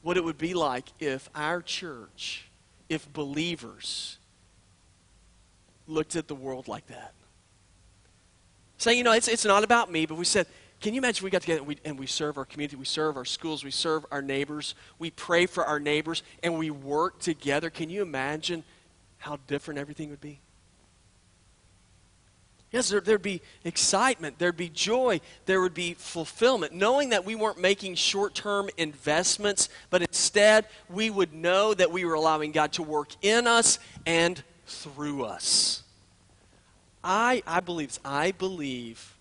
what 0.02 0.16
it 0.16 0.24
would 0.24 0.38
be 0.38 0.54
like 0.54 0.86
if 0.98 1.28
our 1.34 1.60
church, 1.60 2.48
if 2.88 3.10
believers 3.12 4.18
looked 5.86 6.16
at 6.16 6.28
the 6.28 6.34
world 6.34 6.68
like 6.68 6.86
that? 6.86 7.12
Saying, 8.78 8.98
you 8.98 9.04
know, 9.04 9.12
it's, 9.12 9.28
it's 9.28 9.44
not 9.44 9.62
about 9.62 9.92
me, 9.92 10.06
but 10.06 10.16
we 10.16 10.24
said, 10.24 10.46
can 10.80 10.94
you 10.94 10.98
imagine 10.98 11.22
we 11.22 11.30
got 11.30 11.42
together 11.42 11.60
and 11.60 11.68
we, 11.68 11.78
and 11.84 11.98
we 11.98 12.06
serve 12.06 12.36
our 12.36 12.44
community, 12.44 12.76
we 12.76 12.84
serve 12.84 13.16
our 13.16 13.24
schools, 13.24 13.62
we 13.62 13.70
serve 13.70 14.04
our 14.10 14.20
neighbors, 14.20 14.74
we 14.98 15.10
pray 15.10 15.46
for 15.46 15.64
our 15.64 15.78
neighbors, 15.78 16.24
and 16.42 16.58
we 16.58 16.70
work 16.70 17.20
together? 17.20 17.70
Can 17.70 17.88
you 17.88 18.02
imagine 18.02 18.64
how 19.18 19.38
different 19.46 19.78
everything 19.78 20.10
would 20.10 20.20
be? 20.20 20.40
Yes, 22.72 22.88
there, 22.88 23.02
would 23.04 23.22
be 23.22 23.42
excitement, 23.64 24.38
there'd 24.38 24.56
be 24.56 24.70
joy, 24.70 25.20
there 25.44 25.60
would 25.60 25.74
be 25.74 25.92
fulfillment, 25.92 26.72
knowing 26.72 27.10
that 27.10 27.26
we 27.26 27.34
weren't 27.34 27.60
making 27.60 27.96
short 27.96 28.34
term 28.34 28.70
investments, 28.78 29.68
but 29.90 30.00
instead 30.00 30.64
we 30.88 31.10
would 31.10 31.34
know 31.34 31.74
that 31.74 31.92
we 31.92 32.06
were 32.06 32.14
allowing 32.14 32.50
God 32.50 32.72
to 32.74 32.82
work 32.82 33.10
in 33.20 33.46
us 33.46 33.78
and 34.06 34.42
through 34.66 35.24
us. 35.24 35.82
I, 37.04 37.42
I 37.46 37.60
believe, 37.60 37.98
I 38.06 38.30
believe 38.30 39.16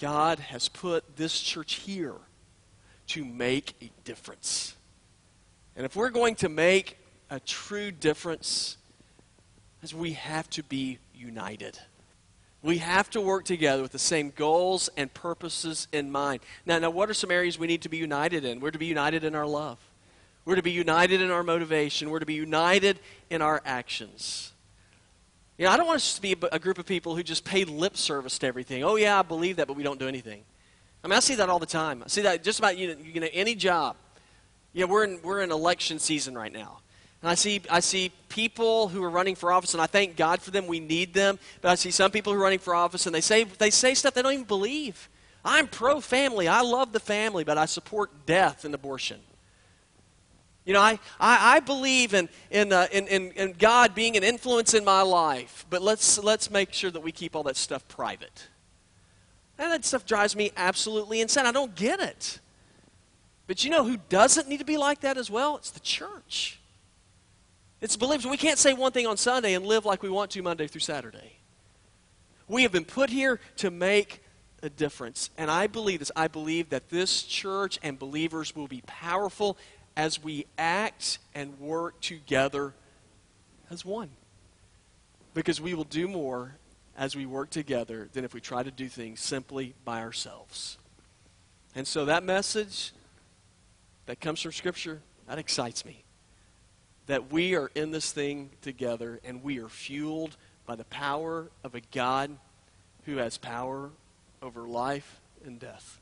God 0.00 0.40
has 0.40 0.68
put 0.68 1.16
this 1.16 1.38
church 1.38 1.74
here 1.74 2.16
to 3.08 3.24
make 3.24 3.74
a 3.80 3.90
difference. 4.02 4.74
And 5.76 5.86
if 5.86 5.94
we're 5.94 6.10
going 6.10 6.34
to 6.36 6.48
make 6.48 6.98
a 7.30 7.38
true 7.38 7.92
difference, 7.92 8.76
we 9.94 10.14
have 10.14 10.50
to 10.50 10.64
be 10.64 10.98
united. 11.14 11.78
We 12.62 12.78
have 12.78 13.08
to 13.10 13.20
work 13.20 13.44
together 13.44 13.82
with 13.82 13.92
the 13.92 13.98
same 13.98 14.32
goals 14.36 14.90
and 14.96 15.12
purposes 15.14 15.88
in 15.92 16.10
mind. 16.10 16.40
Now, 16.66 16.78
now, 16.78 16.90
what 16.90 17.08
are 17.08 17.14
some 17.14 17.30
areas 17.30 17.58
we 17.58 17.66
need 17.66 17.82
to 17.82 17.88
be 17.88 17.96
united 17.96 18.44
in? 18.44 18.60
We're 18.60 18.70
to 18.70 18.78
be 18.78 18.86
united 18.86 19.24
in 19.24 19.34
our 19.34 19.46
love. 19.46 19.78
We're 20.44 20.56
to 20.56 20.62
be 20.62 20.72
united 20.72 21.22
in 21.22 21.30
our 21.30 21.42
motivation. 21.42 22.10
We're 22.10 22.18
to 22.18 22.26
be 22.26 22.34
united 22.34 22.98
in 23.30 23.40
our 23.40 23.62
actions. 23.64 24.52
You 25.56 25.66
know, 25.66 25.72
I 25.72 25.76
don't 25.76 25.86
want 25.86 25.96
us 25.96 26.14
to 26.14 26.22
be 26.22 26.36
a 26.52 26.58
group 26.58 26.78
of 26.78 26.86
people 26.86 27.14
who 27.14 27.22
just 27.22 27.44
pay 27.44 27.64
lip 27.64 27.96
service 27.96 28.38
to 28.40 28.46
everything. 28.46 28.82
Oh, 28.84 28.96
yeah, 28.96 29.18
I 29.18 29.22
believe 29.22 29.56
that, 29.56 29.66
but 29.66 29.76
we 29.76 29.82
don't 29.82 30.00
do 30.00 30.08
anything. 30.08 30.42
I 31.02 31.08
mean, 31.08 31.16
I 31.16 31.20
see 31.20 31.34
that 31.36 31.48
all 31.48 31.58
the 31.58 31.66
time. 31.66 32.02
I 32.04 32.08
see 32.08 32.22
that 32.22 32.42
just 32.42 32.58
about 32.58 32.76
you 32.76 32.94
know, 32.94 33.28
any 33.32 33.54
job. 33.54 33.96
Yeah, 34.72 34.84
we're 34.84 35.04
in, 35.04 35.20
we're 35.22 35.40
in 35.40 35.50
election 35.50 35.98
season 35.98 36.36
right 36.36 36.52
now. 36.52 36.80
And 37.22 37.30
I 37.30 37.34
see, 37.34 37.60
I 37.70 37.80
see 37.80 38.12
people 38.28 38.88
who 38.88 39.02
are 39.04 39.10
running 39.10 39.34
for 39.34 39.52
office, 39.52 39.74
and 39.74 39.82
I 39.82 39.86
thank 39.86 40.16
God 40.16 40.40
for 40.40 40.50
them. 40.50 40.66
We 40.66 40.80
need 40.80 41.12
them. 41.12 41.38
But 41.60 41.70
I 41.70 41.74
see 41.74 41.90
some 41.90 42.10
people 42.10 42.32
who 42.32 42.38
are 42.38 42.42
running 42.42 42.58
for 42.58 42.74
office, 42.74 43.06
and 43.06 43.14
they 43.14 43.20
say, 43.20 43.44
they 43.44 43.70
say 43.70 43.94
stuff 43.94 44.14
they 44.14 44.22
don't 44.22 44.32
even 44.32 44.44
believe. 44.44 45.08
I'm 45.44 45.68
pro 45.68 46.00
family. 46.00 46.48
I 46.48 46.62
love 46.62 46.92
the 46.92 47.00
family, 47.00 47.44
but 47.44 47.58
I 47.58 47.66
support 47.66 48.26
death 48.26 48.64
and 48.64 48.74
abortion. 48.74 49.20
You 50.64 50.74
know, 50.74 50.80
I, 50.80 50.98
I, 51.18 51.56
I 51.56 51.60
believe 51.60 52.14
in, 52.14 52.28
in, 52.50 52.72
uh, 52.72 52.86
in, 52.92 53.06
in, 53.08 53.32
in 53.32 53.52
God 53.58 53.94
being 53.94 54.16
an 54.16 54.22
influence 54.22 54.74
in 54.74 54.84
my 54.84 55.02
life, 55.02 55.66
but 55.70 55.82
let's, 55.82 56.22
let's 56.22 56.50
make 56.50 56.72
sure 56.72 56.90
that 56.90 57.00
we 57.00 57.12
keep 57.12 57.34
all 57.34 57.42
that 57.44 57.56
stuff 57.56 57.88
private. 57.88 58.48
And 59.58 59.72
that 59.72 59.84
stuff 59.84 60.06
drives 60.06 60.36
me 60.36 60.52
absolutely 60.56 61.20
insane. 61.20 61.46
I 61.46 61.52
don't 61.52 61.74
get 61.74 62.00
it. 62.00 62.40
But 63.46 63.64
you 63.64 63.70
know 63.70 63.84
who 63.84 63.96
doesn't 64.08 64.48
need 64.48 64.58
to 64.58 64.64
be 64.64 64.76
like 64.76 65.00
that 65.00 65.18
as 65.18 65.30
well? 65.30 65.56
It's 65.56 65.70
the 65.70 65.80
church. 65.80 66.59
It's 67.80 67.96
believers. 67.96 68.26
We 68.26 68.36
can't 68.36 68.58
say 68.58 68.74
one 68.74 68.92
thing 68.92 69.06
on 69.06 69.16
Sunday 69.16 69.54
and 69.54 69.64
live 69.64 69.86
like 69.86 70.02
we 70.02 70.10
want 70.10 70.30
to 70.32 70.42
Monday 70.42 70.66
through 70.66 70.82
Saturday. 70.82 71.36
We 72.46 72.62
have 72.62 72.72
been 72.72 72.84
put 72.84 73.10
here 73.10 73.40
to 73.56 73.70
make 73.70 74.22
a 74.62 74.68
difference. 74.68 75.30
And 75.38 75.50
I 75.50 75.66
believe 75.66 76.00
this. 76.00 76.12
I 76.14 76.28
believe 76.28 76.70
that 76.70 76.90
this 76.90 77.22
church 77.22 77.78
and 77.82 77.98
believers 77.98 78.54
will 78.54 78.66
be 78.66 78.82
powerful 78.86 79.56
as 79.96 80.22
we 80.22 80.46
act 80.58 81.18
and 81.34 81.58
work 81.58 82.00
together 82.00 82.74
as 83.70 83.84
one. 83.84 84.10
Because 85.32 85.60
we 85.60 85.72
will 85.72 85.84
do 85.84 86.06
more 86.06 86.56
as 86.98 87.16
we 87.16 87.24
work 87.24 87.48
together 87.48 88.10
than 88.12 88.24
if 88.24 88.34
we 88.34 88.40
try 88.40 88.62
to 88.62 88.70
do 88.70 88.88
things 88.88 89.20
simply 89.20 89.74
by 89.84 90.00
ourselves. 90.00 90.76
And 91.74 91.86
so 91.86 92.04
that 92.04 92.24
message 92.24 92.92
that 94.04 94.20
comes 94.20 94.42
from 94.42 94.52
Scripture, 94.52 95.00
that 95.26 95.38
excites 95.38 95.84
me 95.84 96.04
that 97.10 97.32
we 97.32 97.56
are 97.56 97.72
in 97.74 97.90
this 97.90 98.12
thing 98.12 98.50
together 98.62 99.18
and 99.24 99.42
we 99.42 99.58
are 99.58 99.68
fueled 99.68 100.36
by 100.64 100.76
the 100.76 100.84
power 100.84 101.50
of 101.64 101.74
a 101.74 101.80
God 101.90 102.30
who 103.04 103.16
has 103.16 103.36
power 103.36 103.90
over 104.40 104.62
life 104.62 105.20
and 105.44 105.58
death. 105.58 105.98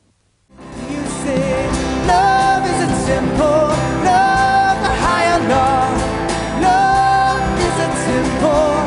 You 0.51 1.07
say 1.25 1.67
love 2.07 2.65
is 2.67 2.91
a 2.91 3.07
simple, 3.07 3.69
love 4.05 4.79
higher. 5.01 5.39
Love 6.61 7.59
is 7.59 7.79
a 7.81 7.97
simple. 8.05 8.78